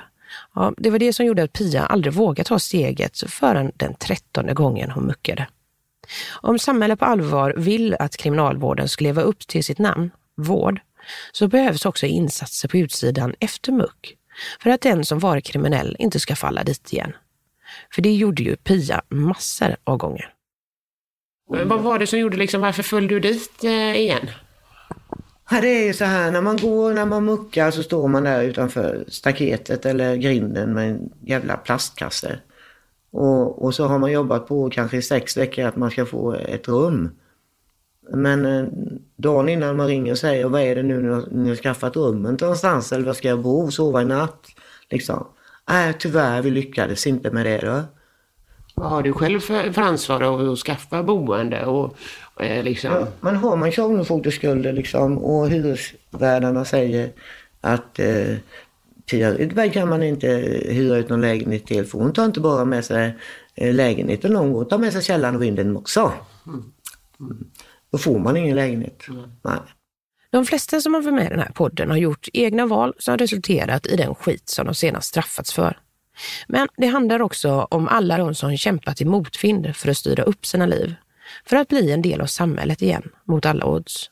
Ja, 0.55 0.73
det 0.77 0.89
var 0.89 0.99
det 0.99 1.13
som 1.13 1.25
gjorde 1.25 1.43
att 1.43 1.53
Pia 1.53 1.85
aldrig 1.85 2.13
vågade 2.13 2.47
ta 2.47 2.59
steget 2.59 3.23
förrän 3.27 3.71
den 3.75 3.93
trettonde 3.93 4.53
gången 4.53 4.91
hon 4.91 5.05
muckade. 5.05 5.47
Om 6.31 6.59
samhället 6.59 6.99
på 6.99 7.05
allvar 7.05 7.53
vill 7.57 7.95
att 7.99 8.17
kriminalvården 8.17 8.89
ska 8.89 9.03
leva 9.03 9.21
upp 9.21 9.47
till 9.47 9.63
sitt 9.63 9.79
namn, 9.79 10.11
vård, 10.35 10.79
så 11.31 11.47
behövs 11.47 11.85
också 11.85 12.05
insatser 12.05 12.67
på 12.67 12.77
utsidan 12.77 13.35
efter 13.39 13.71
muck, 13.71 14.17
för 14.59 14.69
att 14.69 14.81
den 14.81 15.05
som 15.05 15.19
varit 15.19 15.45
kriminell 15.45 15.95
inte 15.99 16.19
ska 16.19 16.35
falla 16.35 16.63
dit 16.63 16.93
igen. 16.93 17.13
För 17.95 18.01
det 18.01 18.13
gjorde 18.15 18.43
ju 18.43 18.55
Pia 18.55 19.01
massor 19.09 19.75
av 19.83 19.97
gånger. 19.97 20.32
Men 21.49 21.67
Vad 21.67 21.81
var 21.81 21.99
det 21.99 22.07
som 22.07 22.19
gjorde 22.19 22.37
liksom, 22.37 22.61
varför 22.61 22.83
föll 22.83 23.07
du 23.07 23.19
dit 23.19 23.63
eh, 23.63 23.95
igen? 23.95 24.29
Ja, 25.49 25.61
det 25.61 25.67
är 25.67 25.85
ju 25.85 25.93
så 25.93 26.05
här 26.05 26.31
när 26.31 26.41
man 26.41 26.57
går, 26.57 26.93
när 26.93 27.05
man 27.05 27.25
muckar 27.25 27.71
så 27.71 27.83
står 27.83 28.07
man 28.07 28.23
där 28.23 28.43
utanför 28.43 29.05
staketet 29.07 29.85
eller 29.85 30.15
grinden 30.15 30.73
med 30.73 30.89
en 30.89 31.09
jävla 31.21 31.57
plastkasse. 31.57 32.39
Och, 33.11 33.63
och 33.63 33.75
så 33.75 33.85
har 33.85 33.99
man 33.99 34.11
jobbat 34.11 34.47
på 34.47 34.69
kanske 34.69 34.97
i 34.97 35.01
sex 35.01 35.37
veckor 35.37 35.65
att 35.65 35.75
man 35.75 35.91
ska 35.91 36.05
få 36.05 36.33
ett 36.33 36.67
rum. 36.67 37.09
Men 38.09 38.45
eh, 38.45 38.65
dagen 39.15 39.49
innan 39.49 39.77
man 39.77 39.87
ringer 39.87 40.11
och 40.11 40.17
säger 40.17 40.45
vad 40.45 40.61
är 40.61 40.75
det 40.75 40.83
nu 40.83 41.01
ni 41.01 41.09
har, 41.09 41.27
ni 41.31 41.49
har 41.49 41.55
skaffat 41.55 41.95
rummen 41.95 42.37
någonstans 42.41 42.91
eller 42.91 43.05
var 43.05 43.13
ska 43.13 43.27
jag 43.27 43.41
bo, 43.41 43.71
sova 43.71 44.01
i 44.01 44.05
natt? 44.05 44.47
Liksom. 44.89 45.27
Nej, 45.69 45.93
tyvärr 45.99 46.41
vi 46.41 46.49
lyckades 46.49 47.07
inte 47.07 47.31
med 47.31 47.45
det 47.45 47.57
då. 47.57 47.81
Vad 48.75 48.89
har 48.89 49.03
du 49.03 49.13
själv 49.13 49.39
för, 49.39 49.71
för 49.71 49.81
ansvar 49.81 50.21
att, 50.21 50.47
att 50.47 50.59
skaffa 50.59 51.03
boende 51.03 51.65
och 51.65 51.97
eh, 52.39 52.63
liksom? 52.63 52.91
Ja, 52.91 53.07
man 53.19 53.35
har 53.35 53.57
man 53.57 53.71
kronofogdeskulder 53.71 54.73
liksom 54.73 55.17
och 55.17 55.49
hyresvärdarna 55.49 56.65
säger 56.65 57.11
att 57.61 57.99
eh, 57.99 58.35
Pia 59.11 59.33
Rydberg 59.33 59.71
kan 59.71 59.89
man 59.89 60.03
inte 60.03 60.27
hyra 60.69 60.97
ut 60.97 61.09
någon 61.09 61.21
lägenhet 61.21 61.65
till 61.65 61.85
för 61.85 61.99
hon 61.99 62.13
tar 62.13 62.25
inte 62.25 62.39
bara 62.39 62.65
med 62.65 62.85
sig 62.85 63.17
eh, 63.55 63.73
lägenheten, 63.73 64.35
hon 64.35 64.67
tar 64.67 64.77
med 64.77 64.93
sig 64.93 65.03
källaren 65.03 65.35
och 65.35 65.43
vinden 65.43 65.77
också. 65.77 66.13
Mm. 66.47 66.73
Då 67.91 67.97
får 67.97 68.19
man 68.19 68.37
ingen 68.37 68.55
lägenhet. 68.55 69.07
Mm. 69.09 69.31
Nej. 69.41 69.59
De 70.29 70.45
flesta 70.45 70.81
som 70.81 70.93
har 70.93 71.01
varit 71.01 71.13
med 71.13 71.25
i 71.25 71.29
den 71.29 71.39
här 71.39 71.51
podden 71.55 71.89
har 71.89 71.97
gjort 71.97 72.27
egna 72.33 72.65
val 72.65 72.93
som 72.97 73.17
resulterat 73.17 73.87
i 73.87 73.95
den 73.95 74.15
skit 74.15 74.49
som 74.49 74.65
de 74.65 74.75
senast 74.75 75.07
straffats 75.07 75.53
för. 75.53 75.77
Men 76.47 76.67
det 76.77 76.87
handlar 76.87 77.21
också 77.21 77.67
om 77.71 77.87
alla 77.87 78.17
de 78.17 78.35
som 78.35 78.57
kämpat 78.57 79.01
i 79.01 79.05
motvind 79.05 79.75
för 79.75 79.89
att 79.89 79.97
styra 79.97 80.23
upp 80.23 80.45
sina 80.45 80.65
liv. 80.65 80.95
För 81.45 81.55
att 81.55 81.67
bli 81.67 81.91
en 81.91 82.01
del 82.01 82.21
av 82.21 82.25
samhället 82.25 82.81
igen, 82.81 83.09
mot 83.25 83.45
alla 83.45 83.65
odds. 83.65 84.09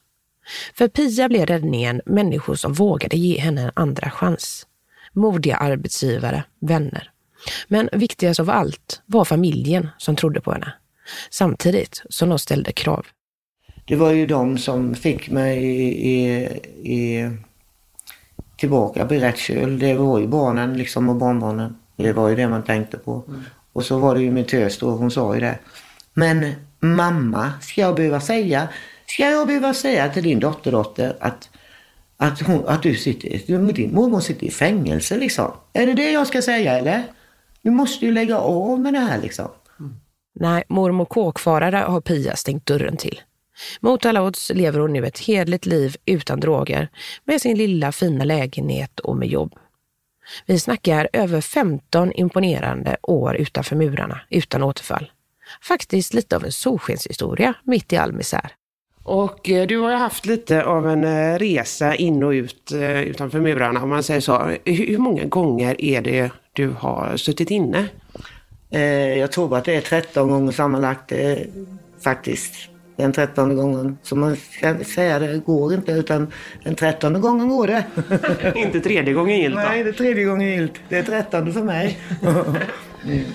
För 0.74 0.88
Pia 0.88 1.30
blev 1.30 1.45
räddningen 1.45 2.02
människor 2.06 2.56
som 2.56 2.74
vågade 2.74 3.17
ge 3.17 3.39
henne 3.39 3.62
en 3.62 3.71
andra 3.74 4.12
chans. 4.12 4.67
Modiga 5.13 5.56
arbetsgivare, 5.56 6.43
vänner. 6.60 7.12
Men 7.67 7.89
viktigast 7.93 8.39
av 8.39 8.50
allt 8.50 9.02
var 9.06 9.26
familjen 9.26 9.89
som 9.97 10.15
trodde 10.15 10.41
på 10.41 10.52
henne. 10.52 10.74
Samtidigt 11.30 12.04
som 12.10 12.30
de 12.30 12.39
ställde 12.39 12.71
krav. 12.71 13.06
Det 13.86 13.95
var 13.95 14.12
ju 14.12 14.26
de 14.26 14.58
som 14.58 14.95
fick 14.95 15.30
mig 15.30 15.63
i, 15.63 16.43
i, 16.84 17.30
tillbaka 18.58 19.06
på 19.06 19.13
rätt 19.13 19.38
köl. 19.38 19.80
Det 19.80 19.93
var 19.93 20.19
ju 20.19 20.28
barnen 20.28 20.78
liksom 20.78 21.10
och 21.10 21.15
barnbarnen. 21.15 21.76
Det 21.95 22.13
var 22.13 22.30
ju 22.30 22.36
det 22.36 22.47
man 22.47 22.63
tänkte 22.63 22.97
på. 22.97 23.23
Mm. 23.27 23.41
Och 23.73 23.86
så 23.86 23.99
var 23.99 24.15
det 24.15 24.21
ju 24.21 24.32
min 24.32 24.45
tös 24.45 24.80
då, 24.80 24.89
hon 24.89 25.12
sa 25.12 25.34
ju 25.34 25.39
det. 25.41 25.60
Men 26.13 26.54
mamma, 26.80 27.54
ska 27.62 27.82
jag 27.82 27.95
behöva 27.95 28.19
säga, 28.19 28.67
ska 29.06 29.30
jag 29.30 29.47
behöva 29.47 29.73
säga 29.73 30.10
till 30.10 30.23
din 30.23 30.39
dotterdotter 30.39 31.17
att, 31.19 31.49
att, 32.17 32.41
hon, 32.41 32.67
att 32.67 32.84
du 32.84 32.95
sitter, 32.95 33.73
din 33.73 33.93
mormor 33.93 34.19
sitter 34.19 34.47
i 34.47 34.51
fängelse 34.51 35.17
liksom? 35.17 35.51
Är 35.73 35.88
det 35.88 35.93
det 35.93 36.12
jag 36.12 36.27
ska 36.27 36.41
säga 36.41 36.77
eller? 36.77 37.04
Du 37.62 37.71
måste 37.71 38.06
ju 38.06 38.12
lägga 38.12 38.38
av 38.38 38.80
med 38.80 38.93
det 38.93 38.99
här 38.99 39.21
liksom. 39.21 39.47
Mm. 39.80 39.95
Nej, 40.39 40.63
mormor 40.67 41.06
kåkfarare 41.06 41.77
har 41.77 42.01
Pia 42.01 42.36
stängt 42.36 42.65
dörren 42.65 42.97
till. 42.97 43.21
Mot 43.80 44.06
alla 44.06 44.23
odds 44.23 44.51
lever 44.54 44.80
hon 44.80 44.93
nu 44.93 45.06
ett 45.06 45.19
hedligt 45.19 45.65
liv 45.65 45.95
utan 46.06 46.39
droger, 46.39 46.89
med 47.25 47.41
sin 47.41 47.58
lilla 47.58 47.91
fina 47.91 48.23
lägenhet 48.23 48.99
och 48.99 49.17
med 49.17 49.27
jobb. 49.27 49.54
Vi 50.45 50.59
snackar 50.59 51.09
över 51.13 51.41
15 51.41 52.11
imponerande 52.11 52.97
år 53.01 53.35
utanför 53.35 53.75
murarna 53.75 54.21
utan 54.29 54.63
återfall. 54.63 55.11
Faktiskt 55.61 56.13
lite 56.13 56.35
av 56.35 56.45
en 56.45 56.51
solskenshistoria 56.51 57.53
mitt 57.63 57.93
i 57.93 57.97
all 57.97 58.13
misär. 58.13 58.55
Och 59.03 59.49
eh, 59.49 59.67
du 59.67 59.77
har 59.77 59.89
ju 59.89 59.95
haft 59.95 60.25
lite 60.25 60.63
av 60.63 60.89
en 60.89 61.03
eh, 61.03 61.39
resa 61.39 61.95
in 61.95 62.23
och 62.23 62.29
ut 62.29 62.71
eh, 62.71 63.01
utanför 63.01 63.39
murarna 63.39 63.83
om 63.83 63.89
man 63.89 64.03
säger 64.03 64.21
så. 64.21 64.51
Hur 64.65 64.97
många 64.97 65.25
gånger 65.25 65.81
är 65.81 66.01
det 66.01 66.31
du 66.53 66.69
har 66.69 67.17
suttit 67.17 67.51
inne? 67.51 67.87
Jag 69.17 69.31
tror 69.31 69.57
att 69.57 69.65
det 69.65 69.75
är 69.75 69.81
13 69.81 70.29
gånger 70.29 70.51
sammanlagt 70.51 71.11
faktiskt 72.03 72.53
den 72.97 73.13
trettonde 73.13 73.56
gången. 73.56 73.97
Så 74.04 74.15
man 74.15 74.36
ska 74.36 74.84
säga 74.84 75.19
det 75.19 75.38
går 75.45 75.73
inte 75.73 75.91
utan 75.91 76.32
den 76.63 76.75
trettonde 76.75 77.19
gången 77.19 77.49
går 77.49 77.67
det. 77.67 77.86
inte 78.60 78.80
tredje 78.80 79.13
gången 79.13 79.39
gilt 79.39 79.56
Nej, 79.56 79.80
inte 79.80 79.93
tredje 79.93 80.23
gången 80.23 80.47
gilt. 80.47 80.73
Det 80.89 80.97
är 80.97 81.04
trettonde 81.04 81.54
för 81.54 81.63
mig. 81.63 81.99
mm. 83.06 83.23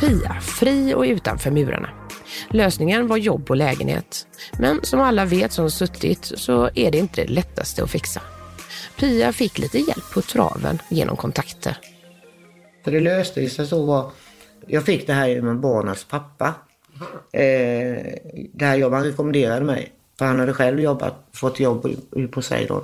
Pia, 0.00 0.40
fri 0.40 0.94
och 0.94 1.02
utanför 1.02 1.50
murarna. 1.50 1.88
Lösningen 2.50 3.06
var 3.06 3.16
jobb 3.16 3.50
och 3.50 3.56
lägenhet. 3.56 4.26
Men 4.58 4.80
som 4.82 5.00
alla 5.00 5.24
vet 5.24 5.52
som 5.52 5.70
suttit 5.70 6.32
så 6.34 6.70
är 6.74 6.90
det 6.90 6.98
inte 6.98 7.22
det 7.22 7.28
lättaste 7.32 7.82
att 7.82 7.90
fixa. 7.90 8.20
Pia 8.98 9.32
fick 9.32 9.58
lite 9.58 9.78
hjälp 9.78 10.10
på 10.14 10.22
traven 10.22 10.78
genom 10.88 11.16
kontakter. 11.16 11.76
För 12.84 12.90
det 12.90 13.00
löste 13.00 13.48
sig 13.48 13.66
så 13.66 13.86
var 13.86 14.10
jag 14.66 14.84
fick 14.84 15.06
det 15.06 15.12
här 15.12 15.26
genom 15.26 15.60
barnens 15.60 16.04
pappa. 16.04 16.54
Eh, 17.32 18.14
det 18.52 18.64
här 18.64 18.76
jobbet, 18.76 18.98
han 18.98 19.06
rekommenderade 19.06 19.64
mig. 19.64 19.92
För 20.18 20.24
han 20.24 20.38
hade 20.38 20.52
själv 20.52 20.80
jobbat, 20.80 21.14
fått 21.32 21.60
jobb 21.60 21.86
i 22.16 22.26
Poseidon 22.26 22.82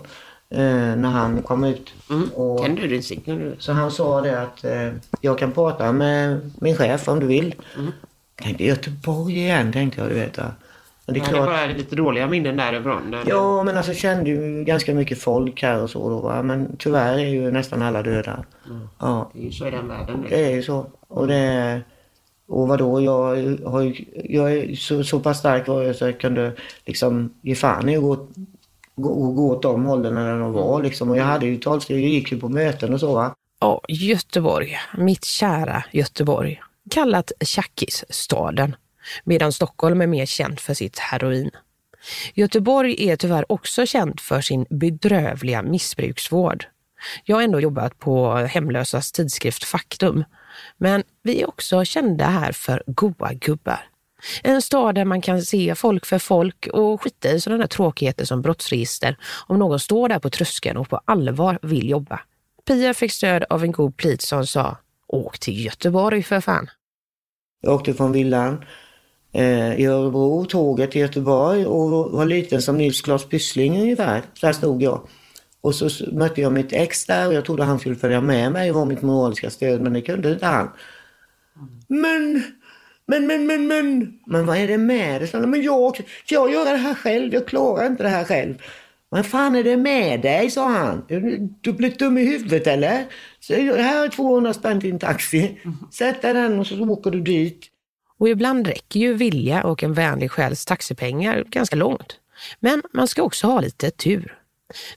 eh, 0.51 0.97
när 0.97 1.11
han 1.11 1.42
kom 1.42 1.64
ut. 1.64 1.95
Mm. 2.11 2.29
Och, 2.35 2.64
kan 2.64 2.75
du 2.75 2.88
din 2.88 3.03
signal? 3.03 3.57
Så 3.59 3.73
han 3.73 3.90
sa 3.90 4.21
det 4.21 4.42
att 4.42 4.64
eh, 4.64 4.88
jag 5.21 5.38
kan 5.38 5.53
prata 5.53 5.92
med 5.92 6.51
min 6.61 6.77
chef 6.77 7.09
om 7.09 7.21
du 7.21 7.27
vill. 7.27 7.55
Mm. 7.77 7.92
Jag 8.37 8.45
tänkte 8.45 8.64
Göteborg 8.64 9.38
igen, 9.38 9.73
tänkte 9.73 10.01
jag. 10.01 10.11
Du 10.11 10.14
vet, 10.14 10.37
men 10.37 10.51
det 11.12 11.20
är, 11.20 11.25
klart... 11.25 11.33
det 11.33 11.53
är 11.53 11.66
bara 11.66 11.66
lite 11.66 11.96
dåliga 11.96 12.27
minnen 12.27 12.57
därifrån. 12.57 13.14
Eller? 13.14 13.31
Ja, 13.31 13.62
men 13.62 13.77
alltså 13.77 13.94
kände 13.94 14.31
ju 14.31 14.64
ganska 14.64 14.94
mycket 14.94 15.22
folk 15.22 15.62
här 15.62 15.83
och 15.83 15.90
så 15.90 16.09
då. 16.09 16.20
Va? 16.20 16.42
Men 16.42 16.77
tyvärr 16.79 17.18
är 17.18 17.29
ju 17.29 17.51
nästan 17.51 17.83
alla 17.83 18.03
döda. 18.03 18.44
Mm. 18.66 18.88
Ja. 18.98 19.31
Det 19.35 19.40
är 19.40 19.44
ju 19.44 19.53
så 19.53 19.66
i 19.66 19.70
den 19.70 19.88
världen. 19.88 20.27
Det 20.29 20.44
är 20.44 20.51
ju 20.51 20.62
så. 20.62 20.87
Och 21.09 21.27
det... 21.27 21.83
Och 22.46 22.68
vadå, 22.68 23.01
jag, 23.01 23.22
har, 23.64 23.94
jag 24.25 24.53
är 24.53 24.77
så, 24.77 25.05
så 25.05 25.20
pass 25.20 25.38
stark 25.38 25.68
var 25.68 25.83
jag 25.83 25.96
så 25.96 26.05
jag 26.05 26.20
kunde 26.20 26.53
liksom 26.87 27.35
ge 27.42 27.55
fan 27.55 27.88
i 27.88 27.96
att 27.96 28.03
gå, 28.03 28.29
gå, 28.96 29.33
gå 29.33 29.51
åt 29.51 29.62
de 29.62 29.85
hållen 29.85 30.14
när 30.14 30.38
de 30.38 30.53
var 30.53 30.75
mm. 30.75 30.85
liksom. 30.85 31.11
Och 31.11 31.16
jag 31.16 31.25
hade 31.25 31.46
ju 31.46 31.57
talsteg, 31.57 32.05
jag 32.05 32.11
gick 32.11 32.33
ju 32.33 32.40
på 32.40 32.48
möten 32.48 32.94
och 32.94 33.01
så 33.01 33.14
va. 33.14 33.35
Ja, 33.61 33.81
Göteborg, 33.88 34.77
mitt 34.98 35.25
kära 35.25 35.85
Göteborg. 35.90 36.61
Kallat 36.90 37.33
tjackisstaden 37.40 38.77
medan 39.25 39.53
Stockholm 39.53 40.01
är 40.01 40.07
mer 40.07 40.27
känt 40.27 40.61
för 40.61 40.75
sitt 40.75 40.98
heroin. 40.98 41.51
Göteborg 42.35 43.09
är 43.09 43.16
tyvärr 43.16 43.53
också 43.53 43.87
känt 43.87 44.20
för 44.20 44.40
sin 44.40 44.66
bedrövliga 44.70 45.62
missbruksvård. 45.62 46.64
Jag 47.25 47.37
har 47.37 47.42
ändå 47.42 47.61
jobbat 47.61 47.98
på 47.98 48.35
hemlösas 48.35 49.12
tidskrift 49.12 49.64
Faktum, 49.64 50.25
men 50.77 51.03
vi 51.22 51.42
är 51.42 51.48
också 51.48 51.85
kända 51.85 52.25
här 52.25 52.53
för 52.53 52.83
goa 52.87 53.33
gubbar. 53.33 53.88
En 54.42 54.62
stad 54.62 54.94
där 54.94 55.05
man 55.05 55.20
kan 55.20 55.42
se 55.42 55.75
folk 55.75 56.07
för 56.07 56.18
folk 56.18 56.66
och 56.72 57.03
skita 57.03 57.31
i 57.31 57.40
sådana 57.40 57.66
tråkigheter 57.66 58.25
som 58.25 58.42
brottsregister 58.42 59.16
om 59.46 59.59
någon 59.59 59.81
står 59.81 60.09
där 60.09 60.18
på 60.18 60.31
tröskeln 60.31 60.77
och 60.77 60.88
på 60.88 61.01
allvar 61.05 61.59
vill 61.62 61.88
jobba. 61.88 62.20
Pia 62.66 62.94
fick 62.94 63.12
stöd 63.12 63.44
av 63.51 63.64
en 63.64 63.72
god 63.72 63.96
plit 63.96 64.22
som 64.22 64.46
sa, 64.46 64.77
åk 65.07 65.38
till 65.38 65.64
Göteborg 65.64 66.22
för 66.22 66.40
fan. 66.40 66.70
Jag 67.61 67.75
åkte 67.75 67.94
från 67.94 68.12
villan 68.12 68.64
i 69.77 69.87
Örebro, 69.87 70.45
tåget 70.45 70.90
till 70.90 71.01
Göteborg 71.01 71.66
och 71.66 72.11
var 72.12 72.25
liten 72.25 72.62
som 72.62 72.77
Nils 72.77 73.01
Klas 73.01 73.25
Pyssling 73.25 73.81
ungefär. 73.81 74.23
Där 74.40 74.53
stod 74.53 74.83
jag. 74.83 75.09
Och 75.61 75.75
så 75.75 76.12
mötte 76.12 76.40
jag 76.40 76.53
mitt 76.53 76.73
ex 76.73 77.07
där 77.07 77.29
och 77.29 77.35
jag 77.35 77.45
trodde 77.45 77.64
han 77.64 77.79
skulle 77.79 77.97
följa 77.97 78.21
med 78.21 78.53
mig 78.53 78.71
och 78.71 78.77
vara 78.77 78.85
mitt 78.85 79.03
moraliska 79.03 79.51
stöd 79.51 79.81
men 79.81 79.92
det 79.92 80.01
kunde 80.01 80.33
inte 80.33 80.47
han. 80.47 80.68
Men, 81.88 82.42
men, 83.07 83.27
men, 83.27 83.47
men, 83.47 83.66
men. 83.66 84.18
Men 84.27 84.47
vad 84.47 84.57
är 84.57 84.68
det 84.68 84.79
med 84.79 85.21
dig? 85.21 85.47
Men 85.47 85.62
jag, 85.62 85.97
ska 85.97 86.35
jag 86.35 86.53
göra 86.53 86.71
det 86.71 86.77
här 86.77 86.95
själv? 86.95 87.35
Jag 87.35 87.47
klarar 87.47 87.87
inte 87.87 88.03
det 88.03 88.09
här 88.09 88.25
själv. 88.25 88.55
Vad 89.09 89.27
fan 89.27 89.55
är 89.55 89.64
det 89.64 89.77
med 89.77 90.21
dig? 90.21 90.51
sa 90.51 90.68
han. 90.68 91.05
Du 91.61 91.73
blivit 91.73 91.99
dum 91.99 92.18
i 92.18 92.25
huvudet 92.25 92.66
eller? 92.66 93.05
Så 93.40 93.55
här 93.55 94.05
är 94.05 94.09
200 94.09 94.53
spänn 94.55 94.81
till 94.81 94.90
en 94.90 94.99
taxi. 94.99 95.61
Sätt 95.90 96.23
dig 96.23 96.35
den 96.35 96.59
och 96.59 96.66
så 96.66 96.88
åker 96.88 97.11
du 97.11 97.21
dit. 97.21 97.71
Och 98.22 98.28
ibland 98.28 98.66
räcker 98.66 99.00
ju 99.00 99.14
vilja 99.14 99.62
och 99.62 99.82
en 99.82 99.94
vänlig 99.94 100.30
själs 100.30 100.66
taxipengar 100.66 101.44
ganska 101.46 101.76
långt. 101.76 102.16
Men 102.61 102.82
man 102.92 103.08
ska 103.08 103.22
också 103.22 103.46
ha 103.46 103.61
lite 103.61 103.90
tur. 103.90 104.38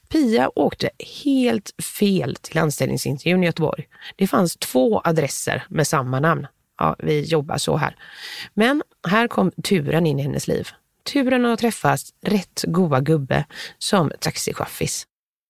Pia 0.09 0.51
åkte 0.55 0.89
helt 1.23 1.83
fel 1.97 2.35
till 2.35 2.57
anställningsintervjun 2.57 3.43
i 3.43 3.45
Göteborg. 3.45 3.88
Det 4.15 4.27
fanns 4.27 4.57
två 4.57 5.01
adresser 5.03 5.63
med 5.69 5.88
samma 5.88 6.19
namn. 6.19 6.47
Ja, 6.77 6.95
vi 6.99 7.21
jobbar 7.21 7.57
så 7.57 7.77
här. 7.77 7.95
Men 8.53 8.83
här 9.07 9.27
kom 9.27 9.51
turen 9.51 10.07
in 10.07 10.19
i 10.19 10.23
hennes 10.23 10.47
liv. 10.47 10.67
Turen 11.13 11.45
att 11.45 11.59
träffa 11.59 11.97
rätt 12.25 12.63
goa 12.67 12.99
gubbe 12.99 13.45
som 13.77 14.11
taxichaffis. 14.19 15.07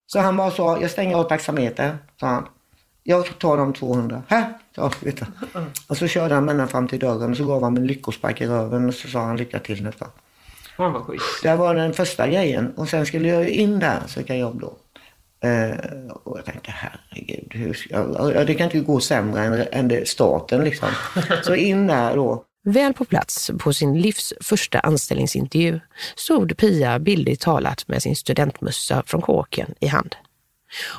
Så 0.07 0.19
han 0.19 0.37
bara 0.37 0.51
sa, 0.51 0.81
jag 0.81 0.91
stänger 0.91 1.15
av 1.15 1.23
taxametern, 1.23 1.97
sa 2.19 2.27
han. 2.27 2.47
Jag 3.07 3.39
tar 3.39 3.57
de 3.57 3.73
200. 3.73 4.23
Här, 4.27 4.53
ja, 4.75 4.91
vet 4.99 5.17
du. 5.17 5.25
Och 5.87 5.97
så 5.97 6.07
körde 6.07 6.35
han 6.35 6.45
med 6.45 6.57
den 6.57 6.67
fram 6.67 6.87
till 6.87 6.99
dörren 6.99 7.31
och 7.31 7.37
så 7.37 7.45
gav 7.45 7.63
han 7.63 7.73
mig 7.73 7.81
en 7.81 7.87
lyckospark 7.87 8.41
i 8.41 8.47
röven 8.47 8.87
och 8.87 8.93
så 8.93 9.07
sa 9.07 9.19
han 9.19 9.37
lycka 9.37 9.59
till 9.59 9.83
nästa. 9.83 10.07
Fan 10.77 10.93
vad 10.93 11.01
schysst. 11.01 11.43
Det 11.43 11.55
var 11.55 11.75
den 11.75 11.93
första 11.93 12.27
grejen. 12.27 12.73
Och 12.75 12.89
sen 12.89 13.05
skulle 13.05 13.27
jag 13.27 13.49
in 13.49 13.79
där, 13.79 13.99
söka 14.07 14.35
jobb 14.35 14.61
då. 14.61 14.73
Eh, 15.47 16.11
och 16.23 16.37
jag 16.37 16.45
tänkte 16.45 16.71
herregud, 16.71 17.47
hur 17.51 17.73
ska 17.73 17.95
jag, 18.33 18.47
det 18.47 18.53
kan 18.53 18.65
inte 18.65 18.79
gå 18.79 18.99
sämre 18.99 19.43
än, 19.43 19.67
än 19.71 19.87
det, 19.87 20.07
staten 20.07 20.63
liksom. 20.63 20.89
Så 21.43 21.55
in 21.55 21.87
där 21.87 22.15
då. 22.15 22.43
Väl 22.63 22.93
på 22.93 23.05
plats 23.05 23.51
på 23.59 23.73
sin 23.73 24.01
livs 24.01 24.33
första 24.41 24.79
anställningsintervju 24.79 25.79
stod 26.15 26.57
Pia 26.57 26.99
bildligt 26.99 27.41
talat 27.41 27.87
med 27.87 28.01
sin 28.01 28.15
studentmössa 28.15 29.03
från 29.05 29.21
kåken 29.21 29.73
i 29.79 29.87
hand. 29.87 30.15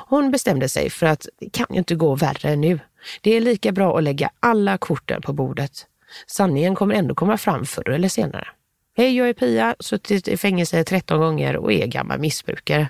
Hon 0.07 0.31
bestämde 0.31 0.69
sig 0.69 0.89
för 0.89 1.05
att 1.05 1.27
det 1.39 1.49
kan 1.49 1.67
ju 1.69 1.77
inte 1.77 1.95
gå 1.95 2.15
värre 2.15 2.55
nu. 2.55 2.79
Det 3.21 3.37
är 3.37 3.41
lika 3.41 3.71
bra 3.71 3.97
att 3.97 4.03
lägga 4.03 4.29
alla 4.39 4.77
korten 4.77 5.21
på 5.21 5.33
bordet. 5.33 5.85
Sanningen 6.27 6.75
kommer 6.75 6.95
ändå 6.95 7.15
komma 7.15 7.37
fram 7.37 7.65
förr 7.65 7.89
eller 7.89 8.09
senare. 8.09 8.47
Hej, 8.97 9.17
jag 9.17 9.29
är 9.29 9.33
Pia, 9.33 9.75
suttit 9.79 10.27
i 10.27 10.37
fängelse 10.37 10.83
13 10.83 11.19
gånger 11.19 11.57
och 11.57 11.73
är 11.73 11.87
gammal 11.87 12.19
missbrukare. 12.19 12.89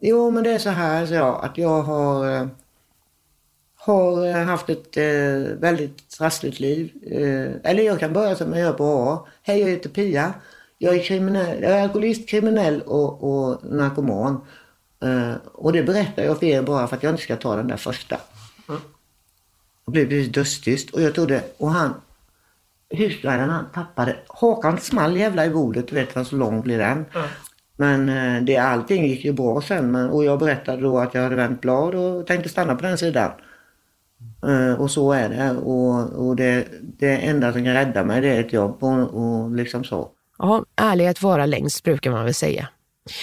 Jo, 0.00 0.30
men 0.30 0.44
det 0.44 0.50
är 0.50 0.58
så 0.58 0.70
här 0.70 1.06
så 1.06 1.14
jag, 1.14 1.44
att 1.44 1.58
jag 1.58 1.82
har, 1.82 2.34
eh, 2.34 2.46
har 3.76 4.26
eh, 4.26 4.34
haft 4.34 4.70
ett 4.70 4.96
eh, 4.96 5.58
väldigt 5.60 6.08
trassligt 6.08 6.60
liv. 6.60 6.92
Eh, 7.10 7.70
eller 7.70 7.82
jag 7.82 8.00
kan 8.00 8.12
börja 8.12 8.36
som 8.36 8.52
jag 8.52 8.60
gör 8.60 8.72
på 8.72 8.84
A. 8.84 9.26
Hej, 9.42 9.60
jag 9.60 9.68
heter 9.68 9.88
Pia. 9.88 10.34
Jag 10.78 10.94
är, 10.94 11.02
kriminell, 11.02 11.62
jag 11.62 11.72
är 11.72 11.82
alkoholist, 11.82 12.28
kriminell 12.28 12.82
och, 12.82 13.22
och 13.22 13.64
narkoman. 13.64 14.40
Eh, 15.02 15.34
och 15.52 15.72
det 15.72 15.82
berättar 15.82 16.22
jag 16.22 16.38
för 16.38 16.46
er 16.46 16.62
bara 16.62 16.86
för 16.86 16.96
att 16.96 17.02
jag 17.02 17.12
inte 17.12 17.22
ska 17.22 17.36
ta 17.36 17.56
den 17.56 17.68
där 17.68 17.76
första. 17.76 18.16
Det 19.86 19.92
blev 19.92 20.08
precis 20.08 20.32
dödstyst 20.32 20.90
och 20.90 21.02
jag 21.02 21.14
trodde, 21.14 21.42
och 21.58 21.70
han, 21.70 21.94
husvärden 22.90 23.50
han 23.50 23.64
tappade, 23.74 24.16
hakan 24.28 24.78
small 24.78 25.16
jävla 25.16 25.46
i 25.46 25.50
bordet, 25.50 25.88
du 25.88 25.94
vet 25.94 26.16
vad 26.16 26.26
så 26.26 26.36
lång 26.36 26.60
blir 26.60 26.78
den. 26.78 27.04
Men 27.76 28.08
eh, 28.08 28.42
det, 28.42 28.56
allting 28.56 29.06
gick 29.06 29.24
ju 29.24 29.32
bra 29.32 29.60
sen 29.60 29.92
men, 29.92 30.10
och 30.10 30.24
jag 30.24 30.38
berättade 30.38 30.82
då 30.82 30.98
att 30.98 31.14
jag 31.14 31.22
hade 31.22 31.36
vänt 31.36 31.60
blad 31.60 31.94
och 31.94 32.26
tänkte 32.26 32.48
stanna 32.48 32.74
på 32.74 32.82
den 32.82 32.98
sidan. 32.98 33.30
Eh, 34.46 34.80
och 34.80 34.90
så 34.90 35.12
är 35.12 35.28
det 35.28 35.50
och, 35.50 36.26
och 36.26 36.36
det, 36.36 36.68
det 36.80 37.16
enda 37.16 37.52
som 37.52 37.64
kan 37.64 37.74
rädda 37.74 38.04
mig 38.04 38.20
det 38.20 38.28
är 38.28 38.40
ett 38.40 38.52
jobb 38.52 38.84
och, 38.84 39.14
och 39.14 39.50
liksom 39.50 39.84
så. 39.84 40.10
Ja, 40.38 40.64
ärlighet 40.76 41.22
vara 41.22 41.46
längst 41.46 41.84
brukar 41.84 42.10
man 42.10 42.24
väl 42.24 42.34
säga. 42.34 42.68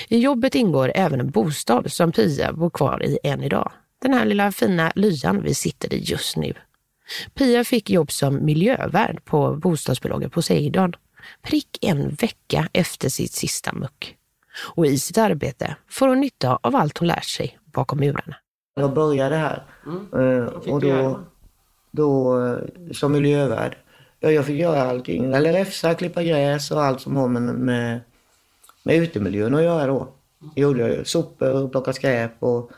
I 0.08 0.20
jobbet 0.20 0.56
ingår 0.56 0.92
även 0.96 1.20
en 1.20 1.32
bostad 1.32 1.92
som 1.92 2.12
Pia 2.12 2.54
bor 2.54 2.70
kvar 2.70 3.04
i 3.04 3.20
än 3.24 3.44
idag. 3.44 3.72
Den 4.02 4.14
här 4.14 4.26
lilla 4.26 4.52
fina 4.52 4.92
lyan 4.96 5.42
vi 5.44 5.54
sitter 5.54 5.94
i 5.94 5.98
just 5.98 6.38
nu. 6.38 6.54
Pia 7.34 7.64
fick 7.64 7.90
jobb 7.90 8.12
som 8.12 8.46
miljövärd 8.46 9.26
på 9.26 9.56
bostadsbolaget 9.56 10.32
Poseidon. 10.32 10.94
Prick 11.42 11.78
en 11.82 12.10
vecka 12.10 12.70
efter 12.74 13.10
sitt 13.10 13.32
sista 13.32 13.74
muck. 13.74 14.16
Och 14.76 14.86
i 14.86 15.00
sitt 15.00 15.18
arbete 15.18 15.76
får 15.90 16.08
hon 16.08 16.20
nytta 16.20 16.60
av 16.62 16.76
allt 16.76 16.98
hon 16.98 17.08
lärt 17.08 17.26
sig 17.26 17.60
bakom 17.66 18.00
murarna. 18.00 18.36
Jag 18.76 18.94
började 18.94 19.36
här 19.36 19.64
eh, 20.14 20.46
och 20.46 20.82
då, 20.82 21.20
då 21.92 22.42
eh, 22.46 22.58
som 22.92 23.12
miljövärd. 23.12 23.78
Ja, 24.20 24.32
jag 24.32 24.46
fick 24.46 24.60
göra 24.60 24.82
allting. 24.84 25.32
LRFsa, 25.32 25.94
klippa 25.94 26.24
gräs 26.24 26.72
och 26.72 26.84
allt 26.84 27.02
som 27.02 27.16
har 27.16 27.28
med, 27.28 27.42
med, 27.42 28.02
med 28.86 28.96
utemiljön 28.96 29.56
att 29.56 29.64
göra 29.64 29.88
då. 29.88 30.08
Det 30.56 30.62
gjorde 30.62 30.88
jag. 30.96 31.08
Sopor 31.08 31.64
och 31.64 31.72
plocka 31.72 31.94
skräp 31.94 32.32
och 32.40 32.72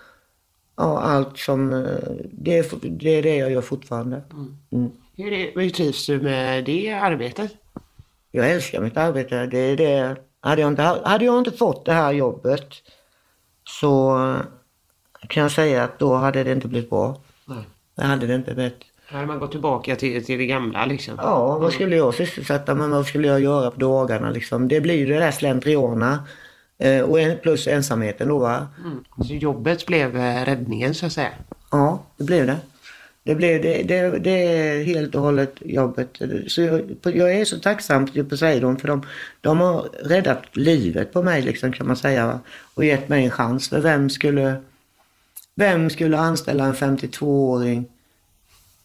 ja, 0.76 1.00
allt 1.02 1.38
som... 1.38 1.74
eh, 1.74 1.98
Det, 2.32 2.58
är- 2.58 2.90
det 2.90 3.10
är 3.10 3.24
det 3.24 3.36
jag 3.36 3.52
gör 3.52 3.62
fortfarande. 3.62 4.22
Mm. 4.72 4.92
Hur, 5.16 5.34
är, 5.34 5.52
hur 5.62 5.70
trivs 5.70 6.06
du 6.08 6.20
med 6.22 6.66
det 6.66 6.92
arbetet? 6.94 7.52
Jag 8.32 8.52
älskar 8.52 8.82
mitt 8.82 8.98
arbete. 8.98 9.46
Det 9.46 9.58
är 9.58 9.78
det. 9.78 10.16
Hade, 10.40 10.62
jag 10.62 10.68
inte, 10.72 10.82
hade 10.82 11.26
jag 11.26 11.40
inte 11.40 11.52
fått 11.52 11.86
det 11.86 11.94
här 11.94 12.12
jobbet 12.14 12.68
så 13.64 14.18
kan 15.28 15.44
jag 15.44 15.52
säga 15.52 15.84
att 15.84 16.00
då 16.00 16.14
hade 16.16 16.44
det 16.44 16.52
inte 16.52 16.68
blivit 16.68 16.90
bra. 16.90 17.22
Nej. 17.46 17.64
Det 17.96 18.04
hade 18.04 18.28
det 18.28 18.36
inte 18.36 18.54
blivit. 18.54 18.78
Hade 19.10 19.26
man 19.26 19.40
gått 19.40 19.52
tillbaka 19.52 19.96
till, 19.96 20.26
till 20.26 20.40
det 20.40 20.46
gamla 20.46 20.86
liksom. 20.86 21.14
Ja, 21.18 21.58
vad 21.58 21.74
skulle 21.74 21.96
jag 21.96 22.14
sysselsätta 22.14 22.76
mig 22.76 22.88
med? 22.88 22.98
Vad 22.98 23.06
skulle 23.06 23.28
jag 23.28 23.42
göra 23.42 23.72
på 23.72 23.80
dagarna 23.80 24.30
liksom? 24.30 24.68
Det 24.68 24.82
blir 24.82 24.96
ju 24.96 25.06
det 25.06 25.20
där 25.20 25.32
slentriana. 25.32 26.20
Eh, 26.80 27.02
och 27.02 27.20
en, 27.20 27.38
plus 27.38 27.68
ensamheten 27.68 28.28
då 28.28 28.38
va. 28.40 28.68
Så 29.28 29.34
jobbet 29.34 29.86
blev 29.86 30.18
eh, 30.18 30.46
räddningen 30.46 30.96
så 30.96 31.06
att 31.06 31.12
säga. 31.12 31.32
Ja, 31.72 32.04
det 32.18 32.24
blev 32.24 32.48
det. 32.48 32.58
Det, 33.24 33.36
blev, 33.36 33.62
det, 33.62 33.84
det, 33.84 34.20
det 34.20 34.30
är 34.30 34.84
helt 34.84 35.16
och 35.16 35.22
hållet 35.22 35.56
jobbet. 35.60 36.22
Så 36.48 36.62
jag, 36.62 36.98
jag 37.04 37.34
är 37.34 37.46
så 37.46 37.60
tacksam 37.60 38.08
till 38.08 38.26
Poseidon 38.26 38.78
för 38.78 38.88
de, 38.88 39.06
de 39.42 39.60
har 39.60 39.90
räddat 40.04 40.44
livet 40.52 41.14
på 41.14 41.24
mig 41.24 41.42
liksom 41.42 41.72
kan 41.72 41.88
man 41.88 41.96
säga. 41.96 42.28
Va? 42.28 42.40
Och 42.74 42.86
gett 42.86 43.10
mig 43.10 43.26
en 43.26 43.32
chans. 43.32 43.70
För 43.70 43.80
vem 43.80 44.10
skulle, 44.10 44.56
vem 45.56 45.90
skulle 45.90 46.18
anställa 46.18 46.66
en 46.66 46.74
52-åring 46.74 47.78
eh, 47.78 47.97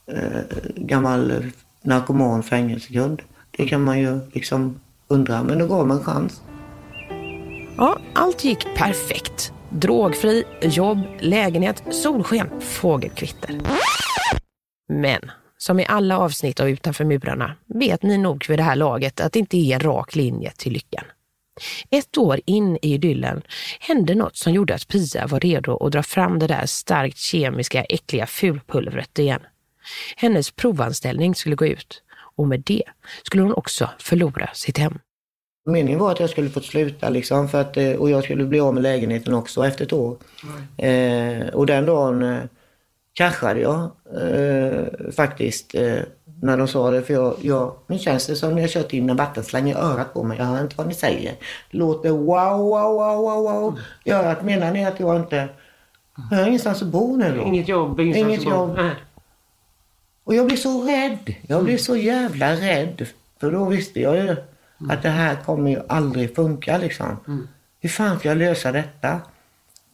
Eh, 0.06 0.40
gammal 0.76 1.44
narkoman 1.82 2.42
fängelsegrund. 2.42 3.22
Det 3.50 3.68
kan 3.68 3.82
man 3.82 4.00
ju 4.00 4.20
liksom 4.32 4.80
undra. 5.08 5.42
Men 5.42 5.58
då 5.58 5.66
gav 5.66 5.86
man 5.86 5.98
en 5.98 6.04
chans. 6.04 6.42
Ja, 7.76 7.98
allt 8.14 8.44
gick 8.44 8.66
perfekt. 8.76 9.52
Drogfri, 9.70 10.44
jobb, 10.62 10.98
lägenhet, 11.20 11.82
solsken, 11.90 12.60
fågelkvitter. 12.60 13.60
Men 14.88 15.20
som 15.58 15.80
i 15.80 15.86
alla 15.88 16.18
avsnitt 16.18 16.60
av 16.60 16.68
Utanför 16.68 17.04
murarna 17.04 17.56
vet 17.66 18.02
ni 18.02 18.18
nog 18.18 18.46
vid 18.48 18.58
det 18.58 18.62
här 18.62 18.76
laget 18.76 19.20
att 19.20 19.32
det 19.32 19.38
inte 19.38 19.56
är 19.56 19.74
en 19.74 19.80
rak 19.80 20.14
linje 20.14 20.52
till 20.56 20.72
lyckan. 20.72 21.04
Ett 21.90 22.18
år 22.18 22.40
in 22.46 22.76
i 22.76 22.94
idyllen 22.94 23.42
hände 23.80 24.14
något 24.14 24.36
som 24.36 24.52
gjorde 24.52 24.74
att 24.74 24.88
Pia 24.88 25.26
var 25.26 25.40
redo 25.40 25.86
att 25.86 25.92
dra 25.92 26.02
fram 26.02 26.38
det 26.38 26.46
där 26.46 26.66
starkt 26.66 27.18
kemiska, 27.18 27.84
äckliga 27.84 28.26
fulpulvret 28.26 29.18
igen. 29.18 29.40
Hennes 30.16 30.51
provanställning 30.51 31.35
skulle 31.35 31.57
gå 31.57 31.66
ut 31.66 32.03
och 32.37 32.49
med 32.49 32.62
det 32.66 32.83
skulle 33.23 33.42
hon 33.42 33.55
också 33.55 33.90
förlora 33.99 34.49
sitt 34.55 34.79
hem. 34.79 34.99
Meningen 35.66 36.01
var 36.01 36.12
att 36.12 36.21
jag 36.21 36.31
skulle 36.31 36.51
få 36.51 36.61
sluta 36.61 37.09
liksom 37.09 37.49
för 37.49 37.61
att, 37.61 37.77
eh, 37.77 37.92
och 37.92 38.11
jag 38.11 38.25
skulle 38.25 38.45
bli 38.45 38.61
av 38.61 38.75
med 38.75 38.83
lägenheten 38.83 39.35
också 39.35 39.66
efter 39.66 39.85
ett 39.85 39.92
år. 39.92 40.16
Eh, 40.77 41.47
och 41.49 41.66
den 41.66 41.87
dagen 41.87 42.23
eh, 42.23 42.38
kraschade 43.14 43.61
jag 43.61 43.90
eh, 44.21 45.12
faktiskt 45.16 45.75
eh, 45.75 45.99
när 46.42 46.57
de 46.57 46.68
sa 46.68 46.90
det. 46.90 47.03
För 47.03 47.14
jag, 47.14 47.35
jag, 47.40 47.75
nu 47.87 47.99
känns 47.99 48.27
det 48.27 48.37
som 48.37 48.55
när 48.55 48.61
jag 48.62 48.71
kört 48.71 48.92
in 48.92 49.11
en 49.11 49.16
vattenslang 49.16 49.71
i 49.71 49.75
örat 49.75 50.14
på 50.14 50.23
mig. 50.23 50.38
Jag 50.38 50.45
hör 50.45 50.62
inte 50.62 50.77
vad 50.77 50.87
ni 50.88 50.95
säger. 50.95 51.35
Det 51.71 51.79
låter 51.79 52.11
wow, 52.11 52.59
wow, 52.59 52.95
wow, 52.95 53.16
wow, 53.16 53.42
wow. 53.42 53.79
i 54.05 54.11
örat. 54.11 54.45
Menar 54.45 54.73
ni 54.73 54.85
att 54.85 55.01
jag 55.01 55.16
inte... 55.16 55.49
Jag 56.31 56.38
har 56.38 56.47
ingenstans 56.47 56.83
att 56.83 56.88
bo 56.88 57.16
nu 57.16 57.37
då. 57.37 57.42
Inget 57.42 57.68
jobb, 57.68 58.01
ingenstans 58.01 58.29
Inget 58.29 58.40
att 58.40 58.45
bo. 58.45 58.51
jobb. 58.51 58.75
Nej. 58.77 58.90
Och 60.24 60.35
jag 60.35 60.46
blev 60.46 60.56
så 60.56 60.82
rädd. 60.82 61.35
Jag 61.46 61.64
blev 61.64 61.76
så 61.78 61.96
jävla 61.96 62.52
rädd. 62.52 63.06
För 63.40 63.52
då 63.52 63.64
visste 63.64 64.00
jag 64.00 64.16
ju 64.16 64.37
att 64.90 65.02
det 65.02 65.08
här 65.08 65.37
kommer 65.37 65.70
ju 65.70 65.80
aldrig 65.88 66.35
funka 66.35 66.78
liksom. 66.78 67.16
Hur 67.80 67.88
fan 67.88 68.18
ska 68.18 68.28
jag 68.28 68.38
lösa 68.38 68.72
detta? 68.72 69.20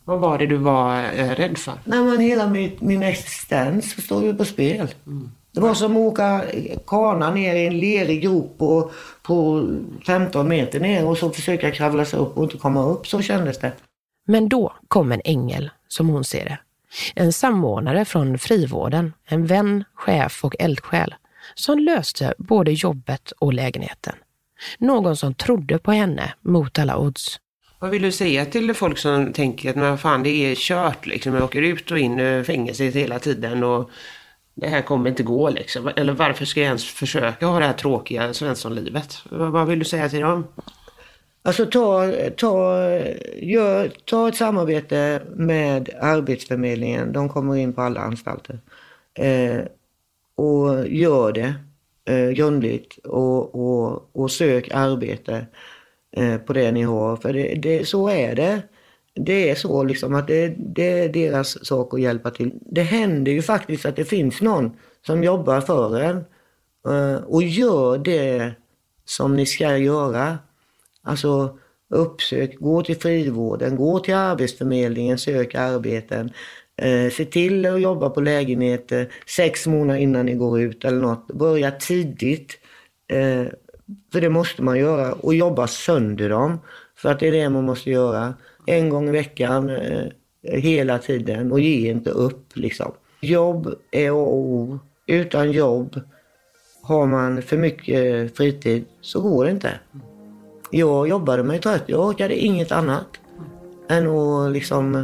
Vad 0.05 0.21
var 0.21 0.39
det 0.39 0.47
du 0.47 0.57
var 0.57 1.03
eh, 1.03 1.31
rädd 1.31 1.59
för? 1.59 1.75
Nej 1.85 2.01
men 2.01 2.21
hela 2.21 2.47
min, 2.47 2.77
min 2.81 3.03
existens 3.03 4.05
står 4.05 4.25
ju 4.25 4.35
på 4.35 4.45
spel. 4.45 4.89
Det 5.53 5.61
var 5.61 5.75
som 5.75 5.93
att 5.93 5.99
åka 5.99 6.45
kana 6.87 7.31
ner 7.31 7.55
i 7.55 7.67
en 7.67 7.79
lerig 7.79 8.23
grop 8.23 8.59
på, 8.59 8.91
på 9.23 9.69
15 10.07 10.49
meter 10.49 10.81
ner 10.81 11.07
och 11.07 11.19
så 11.19 11.31
försöka 11.31 11.71
kravla 11.71 12.05
sig 12.05 12.19
upp 12.19 12.37
och 12.37 12.45
inte 12.45 12.59
komma 12.59 12.85
upp. 12.85 13.07
Så 13.07 13.23
kändes 13.23 13.59
det. 13.59 13.73
Men 14.27 14.49
då 14.49 14.73
kom 14.89 15.13
en 15.13 15.21
ängel, 15.25 15.71
som 15.89 16.09
hon 16.09 16.25
ser 16.25 16.45
det. 16.45 16.59
En 17.15 17.33
samordnare 17.33 18.05
från 18.05 18.39
frivården, 18.39 19.13
en 19.25 19.47
vän, 19.47 19.85
chef 19.95 20.45
och 20.45 20.57
eldsjäl 20.59 21.15
som 21.55 21.79
löste 21.79 22.35
både 22.39 22.73
jobbet 22.73 23.33
och 23.39 23.53
lägenheten. 23.53 24.15
Någon 24.79 25.17
som 25.17 25.35
trodde 25.35 25.79
på 25.79 25.93
henne 25.93 26.33
mot 26.41 26.79
alla 26.79 26.99
odds. 26.99 27.41
Vad 27.79 27.91
vill 27.91 28.03
du 28.03 28.13
säga 28.13 28.45
till 28.45 28.75
folk 28.75 28.99
som 28.99 29.33
tänker 29.33 29.71
att 29.71 29.77
men 29.77 29.99
fan 29.99 30.23
det 30.23 30.31
är 30.31 30.55
kört 30.55 31.07
liksom. 31.07 31.35
Jag 31.35 31.45
åker 31.45 31.63
ut 31.63 31.91
och 31.91 31.99
in 31.99 32.21
i 32.21 32.45
fängelset 32.47 32.95
hela 32.95 33.19
tiden 33.19 33.65
och 33.65 33.91
det 34.55 34.69
här 34.69 34.83
kommer 34.83 35.11
inte 35.11 35.23
gå 35.23 35.51
liksom. 35.51 35.91
Eller 35.97 36.13
varför 36.13 36.45
ska 36.45 36.61
jag 36.61 36.67
ens 36.67 36.85
försöka 36.85 37.47
ha 37.47 37.59
det 37.59 37.67
här 37.67 37.73
tråkiga 37.73 38.35
svenssonlivet? 38.35 39.19
Vad, 39.31 39.53
vad 39.53 39.67
vill 39.67 39.79
du 39.79 39.85
säga 39.85 40.09
till 40.09 40.21
dem? 40.21 40.47
Alltså 41.49 41.67
ta, 41.67 42.13
ta, 42.37 42.81
gör, 43.37 43.93
ta 44.05 44.29
ett 44.29 44.37
samarbete 44.37 45.23
med 45.35 45.91
Arbetsförmedlingen. 46.01 47.13
De 47.13 47.29
kommer 47.29 47.57
in 47.57 47.73
på 47.73 47.83
alla 47.83 48.01
anstalter. 48.01 48.59
Eh, 49.15 49.61
och 50.35 50.89
gör 50.89 51.33
det 51.33 51.55
eh, 52.05 52.31
grundligt 52.31 52.99
och, 52.99 53.55
och, 53.55 54.11
och 54.13 54.31
sök 54.31 54.71
arbete 54.75 55.47
eh, 56.17 56.37
på 56.37 56.53
det 56.53 56.73
ni 56.73 56.83
har. 56.83 57.17
För 57.17 57.33
det, 57.33 57.55
det, 57.55 57.89
så 57.89 58.09
är 58.09 58.35
det. 58.35 58.63
Det 59.15 59.51
är 59.51 59.55
så 59.55 59.85
liksom 59.85 60.15
att 60.15 60.27
det, 60.27 60.55
det 60.59 60.99
är 60.99 61.09
deras 61.09 61.67
sak 61.67 61.95
att 61.95 62.01
hjälpa 62.01 62.31
till. 62.31 62.53
Det 62.61 62.83
händer 62.83 63.33
ju 63.33 63.43
faktiskt 63.43 63.87
att 63.87 63.97
det 63.97 64.05
finns 64.05 64.41
någon 64.41 64.77
som 65.07 65.25
jobbar 65.25 65.61
för 65.61 66.01
en 66.01 66.25
eh, 66.89 67.23
och 67.25 67.43
gör 67.43 67.99
det 67.99 68.53
som 69.05 69.37
ni 69.37 69.47
ska 69.47 69.77
göra. 69.77 70.39
Alltså 71.09 71.59
uppsök, 71.91 72.59
gå 72.61 72.83
till 72.83 72.97
frivården, 72.97 73.77
gå 73.77 73.99
till 74.01 74.15
Arbetsförmedlingen, 74.15 75.19
sök 75.19 75.55
arbeten. 75.55 76.31
Eh, 76.77 77.11
se 77.11 77.25
till 77.25 77.67
att 77.67 77.81
jobba 77.81 78.11
på 78.11 78.21
lägenheter 78.21 79.09
sex 79.27 79.67
månader 79.67 80.01
innan 80.01 80.27
ni 80.27 80.35
går 80.35 80.61
ut 80.61 80.85
eller 80.85 81.01
något. 81.01 81.27
Börja 81.27 81.71
tidigt. 81.71 82.59
Eh, 83.13 83.47
för 84.13 84.21
det 84.21 84.29
måste 84.29 84.63
man 84.63 84.79
göra 84.79 85.13
och 85.13 85.35
jobba 85.35 85.67
sönder 85.67 86.29
dem. 86.29 86.59
För 86.97 87.09
att 87.09 87.21
det 87.21 87.29
är 87.29 87.33
det 87.33 87.49
man 87.49 87.65
måste 87.65 87.91
göra. 87.91 88.35
En 88.67 88.89
gång 88.89 89.09
i 89.09 89.13
veckan, 89.13 89.71
eh, 89.71 90.07
hela 90.43 90.99
tiden 90.99 91.53
och 91.53 91.61
ge 91.61 91.91
inte 91.91 92.11
upp 92.11 92.47
liksom. 92.55 92.93
Jobb 93.21 93.75
är 93.91 94.11
A 94.11 94.13
och 94.13 94.37
O. 94.37 94.79
Utan 95.07 95.53
jobb, 95.53 96.01
har 96.83 97.07
man 97.07 97.43
för 97.43 97.57
mycket 97.57 98.37
fritid 98.37 98.85
så 99.01 99.21
går 99.21 99.45
det 99.45 99.51
inte. 99.51 99.71
Jag 100.71 101.09
jobbade 101.09 101.43
mig 101.43 101.61
trött. 101.61 101.85
Jag 101.87 102.01
orkade 102.01 102.37
inget 102.37 102.73
annat 102.73 103.07
än 103.89 104.09
att 104.09 104.53
liksom 104.53 104.95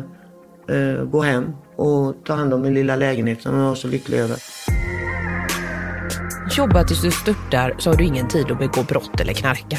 eh, 0.68 1.04
gå 1.04 1.22
hem 1.22 1.52
och 1.76 2.14
ta 2.24 2.34
hand 2.34 2.54
om 2.54 2.62
min 2.62 2.74
lilla 2.74 2.96
lägenhet 2.96 3.42
som 3.42 3.58
jag 3.58 3.68
var 3.68 3.74
så 3.74 3.88
lycklig 3.88 4.18
över. 4.18 4.36
Jobba 6.56 6.84
tills 6.84 7.02
du 7.02 7.10
störtar 7.10 7.74
så 7.78 7.90
har 7.90 7.96
du 7.96 8.04
ingen 8.04 8.28
tid 8.28 8.50
att 8.50 8.58
begå 8.58 8.82
brott 8.82 9.20
eller 9.20 9.32
knarka. 9.32 9.78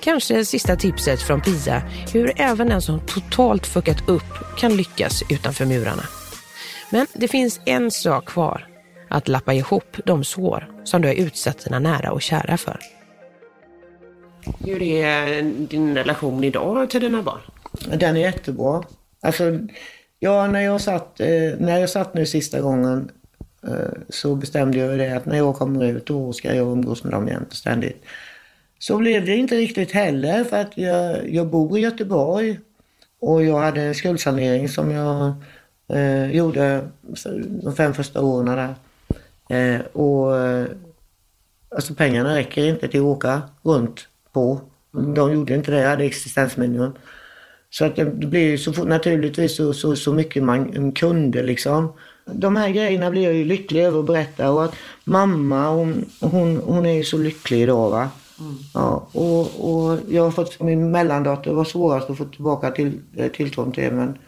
Kanske 0.00 0.44
sista 0.44 0.76
tipset 0.76 1.22
från 1.22 1.40
Pia 1.40 1.82
hur 2.12 2.32
även 2.36 2.68
den 2.68 2.82
som 2.82 3.00
totalt 3.00 3.66
fuckat 3.66 4.08
upp 4.08 4.56
kan 4.58 4.76
lyckas 4.76 5.22
utanför 5.30 5.66
murarna. 5.66 6.02
Men 6.90 7.06
det 7.14 7.28
finns 7.28 7.60
en 7.66 7.90
sak 7.90 8.24
kvar. 8.24 8.66
Att 9.08 9.28
lappa 9.28 9.54
ihop 9.54 9.96
de 10.04 10.24
sår 10.24 10.68
som 10.84 11.02
du 11.02 11.08
har 11.08 11.14
utsatt 11.14 11.64
dina 11.64 11.78
nära 11.78 12.12
och 12.12 12.22
kära 12.22 12.56
för. 12.56 12.78
Hur 14.64 14.82
är 14.82 15.42
din 15.42 15.94
relation 15.94 16.44
idag 16.44 16.90
till 16.90 17.00
dina 17.00 17.22
barn? 17.22 17.40
Den 17.98 18.16
är 18.16 18.20
jättebra. 18.20 18.82
Alltså, 19.20 19.58
ja, 20.18 20.46
när 20.46 20.60
jag 20.60 20.80
satt, 20.80 21.20
eh, 21.20 21.28
när 21.58 21.78
jag 21.78 21.90
satt 21.90 22.14
nu 22.14 22.26
sista 22.26 22.60
gången 22.60 23.10
eh, 23.66 23.98
så 24.08 24.34
bestämde 24.34 24.78
jag 24.78 24.98
det 24.98 25.16
att 25.16 25.26
när 25.26 25.36
jag 25.36 25.54
kommer 25.54 25.84
ut 25.84 26.06
då 26.06 26.32
ska 26.32 26.54
jag 26.54 26.72
umgås 26.72 27.04
med 27.04 27.12
dem 27.12 27.28
jämt 27.28 27.48
och 27.48 27.56
ständigt. 27.56 28.04
Så 28.78 28.98
blev 28.98 29.26
det 29.26 29.36
inte 29.36 29.56
riktigt 29.56 29.92
heller 29.92 30.44
för 30.44 30.56
att 30.60 30.78
jag, 30.78 31.30
jag 31.30 31.46
bor 31.46 31.78
i 31.78 31.80
Göteborg 31.80 32.58
och 33.20 33.44
jag 33.44 33.58
hade 33.58 33.82
en 33.82 33.94
skuldsanering 33.94 34.68
som 34.68 34.90
jag 34.90 35.34
eh, 35.88 36.30
gjorde 36.30 36.88
de 37.62 37.76
fem 37.76 37.94
första 37.94 38.20
åren 38.20 38.46
där. 38.46 38.74
Eh, 39.48 39.80
och 39.80 40.38
eh, 40.38 40.66
alltså 41.68 41.94
pengarna 41.94 42.36
räcker 42.36 42.66
inte 42.66 42.88
till 42.88 43.00
att 43.00 43.06
åka 43.06 43.42
runt 43.62 44.08
på. 44.32 44.60
De 45.14 45.32
gjorde 45.32 45.54
inte 45.54 45.70
det, 45.70 45.80
jag 45.80 45.90
hade 45.90 46.04
existensminimum. 46.04 46.92
Så 47.70 47.84
att 47.84 47.96
det 47.96 48.04
blir 48.04 48.56
så 48.56 48.72
fort, 48.72 48.88
naturligtvis 48.88 49.56
så, 49.56 49.72
så, 49.72 49.96
så 49.96 50.12
mycket 50.12 50.42
man 50.42 50.92
kunde 50.92 51.42
liksom. 51.42 51.92
De 52.24 52.56
här 52.56 52.68
grejerna 52.68 53.10
blir 53.10 53.22
jag 53.22 53.34
ju 53.34 53.44
lycklig 53.44 53.82
över 53.82 54.00
att 54.00 54.06
berätta 54.06 54.50
och 54.50 54.64
att 54.64 54.74
mamma 55.04 55.70
hon, 55.70 56.04
hon, 56.20 56.56
hon 56.56 56.86
är 56.86 56.92
ju 56.92 57.04
så 57.04 57.18
lycklig 57.18 57.62
idag 57.62 57.90
va. 57.90 58.10
Mm. 58.40 58.54
Ja, 58.74 59.08
och, 59.12 59.40
och 59.40 59.98
jag 60.08 60.22
har 60.22 60.30
fått, 60.30 60.60
min 60.60 60.90
mellandotter 60.90 61.52
var 61.52 61.64
svårast 61.64 62.10
att 62.10 62.18
få 62.18 62.24
tillbaka 62.24 62.70
till, 62.70 63.00
tilltron 63.32 63.72
till 63.72 63.92
men 63.92 64.18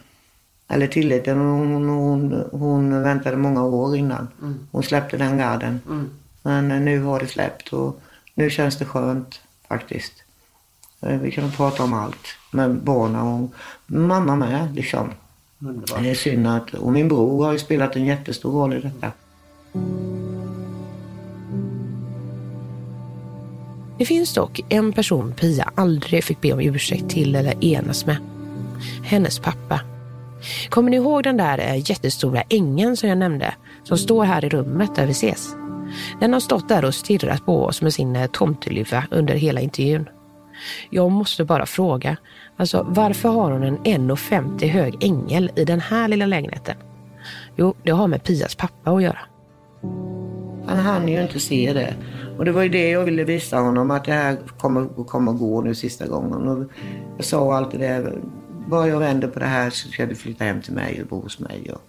eller 0.67 0.87
tilliten. 0.87 1.37
Hon, 1.37 1.89
hon, 1.89 2.43
hon 2.51 3.03
väntade 3.03 3.37
många 3.37 3.65
år 3.65 3.95
innan. 3.95 4.27
Mm. 4.41 4.67
Hon 4.71 4.83
släppte 4.83 5.17
den 5.17 5.37
garden. 5.37 5.79
Mm. 5.87 6.09
Men 6.43 6.85
nu 6.85 6.99
har 7.01 7.19
det 7.19 7.27
släppt 7.27 7.73
och 7.73 8.01
nu 8.35 8.49
känns 8.49 8.77
det 8.77 8.85
skönt 8.85 9.41
faktiskt. 9.67 10.13
Eh, 11.01 11.19
vi 11.19 11.31
kan 11.31 11.51
prata 11.51 11.83
om 11.83 11.93
allt 11.93 12.27
med 12.51 12.75
barnen 12.75 13.21
och 13.21 13.49
mamma 13.85 14.35
med 14.35 14.75
liksom. 14.75 15.09
Underbar. 15.59 16.01
Det 16.01 16.09
är 16.09 16.15
synd 16.15 16.47
att, 16.47 16.73
och 16.73 16.91
min 16.91 17.07
bror 17.07 17.45
har 17.45 17.51
ju 17.51 17.59
spelat 17.59 17.95
en 17.95 18.05
jättestor 18.05 18.51
roll 18.51 18.73
i 18.73 18.79
detta. 18.79 19.11
Det 23.97 24.05
finns 24.05 24.33
dock 24.33 24.61
en 24.69 24.93
person 24.93 25.33
Pia 25.33 25.71
aldrig 25.75 26.23
fick 26.23 26.41
be 26.41 26.53
om 26.53 26.59
ursäkt 26.59 27.09
till 27.09 27.35
eller 27.35 27.65
enas 27.65 28.05
med. 28.05 28.17
Hennes 29.03 29.39
pappa. 29.39 29.81
Kommer 30.69 30.89
ni 30.89 30.95
ihåg 30.95 31.23
den 31.23 31.37
där 31.37 31.57
eh, 31.59 31.89
jättestora 31.89 32.43
ängen 32.49 32.97
som 32.97 33.09
jag 33.09 33.17
nämnde? 33.17 33.53
Som 33.83 33.97
står 33.97 34.23
här 34.23 34.45
i 34.45 34.49
rummet 34.49 34.95
där 34.95 35.05
vi 35.05 35.11
ses. 35.11 35.55
Den 36.19 36.33
har 36.33 36.39
stått 36.39 36.69
där 36.69 36.85
och 36.85 36.93
stirrat 36.93 37.45
på 37.45 37.65
oss 37.65 37.81
med 37.81 37.93
sin 37.93 38.15
eh, 38.15 38.27
tomteluva 38.27 39.03
under 39.11 39.33
hela 39.33 39.61
intervjun. 39.61 40.09
Jag 40.89 41.11
måste 41.11 41.45
bara 41.45 41.65
fråga, 41.65 42.17
alltså 42.57 42.85
varför 42.89 43.29
har 43.29 43.51
hon 43.51 43.63
en 43.63 43.77
1,50 43.77 44.67
hög 44.67 45.03
ängel 45.03 45.51
i 45.55 45.65
den 45.65 45.79
här 45.79 46.07
lilla 46.07 46.25
lägenheten? 46.25 46.75
Jo, 47.55 47.75
det 47.83 47.91
har 47.91 48.07
med 48.07 48.23
Pias 48.23 48.55
pappa 48.55 48.91
att 48.91 49.03
göra. 49.03 49.19
Han 50.67 50.79
hann 50.79 51.07
ju 51.07 51.21
inte 51.21 51.39
se 51.39 51.73
det. 51.73 51.95
Och 52.37 52.45
det 52.45 52.51
var 52.51 52.61
ju 52.61 52.69
det 52.69 52.89
jag 52.89 53.03
ville 53.03 53.23
visa 53.23 53.57
honom, 53.57 53.91
att 53.91 54.05
det 54.05 54.11
här 54.11 54.37
kommer, 54.57 55.05
kommer 55.05 55.31
gå 55.31 55.61
nu 55.61 55.75
sista 55.75 56.07
gången. 56.07 56.47
Och 56.47 56.65
jag 57.17 57.25
sa 57.25 57.55
alltid 57.55 57.79
det, 57.79 58.13
bara 58.67 58.87
jag 58.87 58.99
vänder 58.99 59.27
på 59.27 59.39
det 59.39 59.45
här 59.45 59.69
så 59.69 59.87
ska 59.87 60.05
du 60.05 60.15
flytta 60.15 60.43
hem 60.43 60.61
till 60.61 60.73
mig 60.73 61.01
och 61.01 61.07
bo 61.07 61.21
hos 61.21 61.39
mig. 61.39 61.71
Och, 61.73 61.81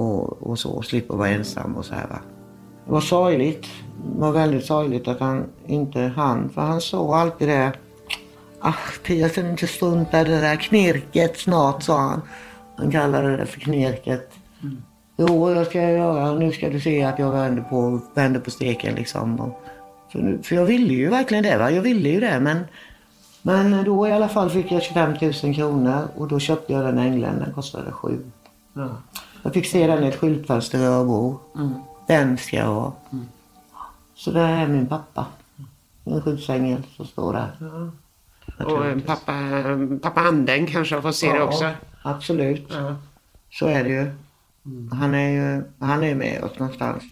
och, 0.00 0.42
och 0.42 0.58
så, 0.58 0.70
och 0.70 0.84
slippa 0.84 1.16
vara 1.16 1.28
ensam 1.28 1.76
och 1.76 1.84
så 1.84 1.94
här 1.94 2.08
va. 2.08 2.18
Det 2.90 2.94
var 2.94 3.00
sorgligt. 3.00 3.66
Det 4.14 4.20
var 4.20 4.32
väldigt 4.32 4.64
sorgligt 4.64 5.08
att 5.08 5.20
han 5.20 5.44
inte 5.66 6.00
hann. 6.00 6.50
För 6.50 6.60
han 6.60 6.80
sa 6.80 7.16
alltid 7.16 7.48
det. 7.48 7.72
Ach, 8.60 8.98
Pia 9.02 9.28
ska 9.28 9.40
inte 9.40 9.66
strunta 9.66 10.20
i 10.20 10.24
det 10.24 10.40
där 10.40 10.56
knirket 10.56 11.38
snart, 11.38 11.82
sa 11.82 11.98
han. 11.98 12.22
Han 12.76 12.90
kallade 12.90 13.36
det 13.36 13.46
för 13.46 13.60
knirket. 13.60 14.30
Mm. 14.62 14.82
Jo, 15.16 15.54
jag 15.54 15.66
ska 15.66 15.80
göra. 15.80 16.32
Nu 16.32 16.52
ska 16.52 16.70
du 16.70 16.80
se 16.80 17.02
att 17.02 17.18
jag 17.18 17.30
vänder 17.30 17.62
på, 17.62 18.00
vänder 18.14 18.40
på 18.40 18.50
steken 18.50 18.94
liksom. 18.94 19.52
För, 20.12 20.18
nu, 20.18 20.38
för 20.42 20.56
jag 20.56 20.64
ville 20.64 20.94
ju 20.94 21.08
verkligen 21.08 21.44
det. 21.44 21.58
Va? 21.58 21.70
Jag 21.70 21.82
ville 21.82 22.08
ju 22.08 22.20
det. 22.20 22.40
Men, 22.40 22.58
men 23.42 23.84
då 23.84 24.08
i 24.08 24.12
alla 24.12 24.28
fall 24.28 24.50
fick 24.50 24.72
jag 24.72 24.82
25 24.82 25.14
000 25.42 25.54
kronor 25.54 26.08
och 26.16 26.28
då 26.28 26.38
köpte 26.38 26.72
jag 26.72 26.84
den 26.84 26.98
ängeln. 26.98 27.38
Den 27.44 27.54
kostade 27.54 27.92
sju. 27.92 28.18
Ja. 28.72 28.88
Jag 29.42 29.54
fick 29.54 29.66
se 29.66 29.86
den 29.86 30.04
i 30.04 30.08
ett 30.08 30.16
skyltfönster 30.16 30.78
jag 30.78 31.06
bor. 31.06 31.36
Mm. 31.56 31.74
Den 32.10 32.38
ska 32.38 32.56
jag 32.56 32.66
ha. 32.66 32.96
Mm. 33.12 33.26
Så 34.14 34.30
det 34.30 34.40
är 34.40 34.66
min 34.66 34.86
pappa. 34.86 35.26
En 36.04 36.22
skyddsängel 36.22 36.82
som 36.96 37.06
står 37.06 37.32
där. 37.32 37.50
Ja. 37.60 38.64
Och 38.64 39.06
pappa, 39.06 39.32
pappa 40.02 40.20
Anden 40.20 40.66
kanske 40.66 41.02
fått 41.02 41.16
se 41.16 41.26
ja, 41.26 41.34
det 41.34 41.42
också? 41.42 41.70
absolut. 42.02 42.66
Ja. 42.70 42.96
Så 43.50 43.66
är 43.66 43.84
det 43.84 43.90
ju. 43.90 44.10
Mm. 44.66 44.92
Han 44.92 45.14
är 45.14 45.28
ju 45.28 45.64
han 45.78 46.04
är 46.04 46.14
med 46.14 46.44
oss 46.44 46.58
någonstans. 46.58 47.04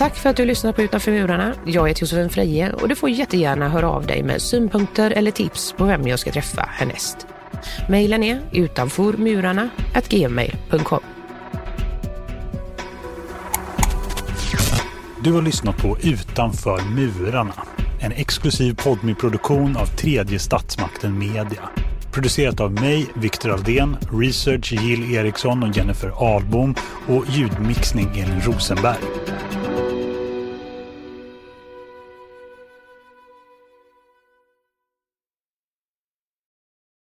Tack 0.00 0.16
för 0.16 0.30
att 0.30 0.36
du 0.36 0.44
lyssnar 0.44 0.72
på 0.72 0.82
Utanför 0.82 1.12
murarna. 1.12 1.54
Jag 1.64 1.88
heter 1.88 2.02
Josefin 2.02 2.30
Freje 2.30 2.72
och 2.72 2.88
du 2.88 2.96
får 2.96 3.10
jättegärna 3.10 3.68
höra 3.68 3.90
av 3.90 4.06
dig 4.06 4.22
med 4.22 4.42
synpunkter 4.42 5.10
eller 5.10 5.30
tips 5.30 5.72
på 5.72 5.84
vem 5.84 6.08
jag 6.08 6.18
ska 6.18 6.32
träffa 6.32 6.62
härnäst. 6.68 7.26
Mailen 7.88 8.22
är 8.22 8.40
utanformurarna.gmail.com 8.52 11.00
Du 15.24 15.32
har 15.32 15.42
lyssnat 15.42 15.76
på 15.76 15.98
Utanför 16.02 16.82
murarna. 16.82 17.54
En 18.00 18.12
exklusiv 18.12 18.74
podmi-produktion 18.74 19.76
av 19.76 19.86
tredje 19.86 20.38
statsmakten 20.38 21.18
media. 21.18 21.68
Producerat 22.12 22.60
av 22.60 22.72
mig, 22.72 23.06
Viktor 23.14 23.50
Aldén, 23.50 23.96
research 24.12 24.72
Jill 24.72 25.14
Eriksson 25.14 25.62
och 25.62 25.76
Jennifer 25.76 26.12
Ahlbom 26.16 26.74
och 27.08 27.24
ljudmixning 27.28 28.18
Elin 28.18 28.40
Rosenberg. 28.40 28.98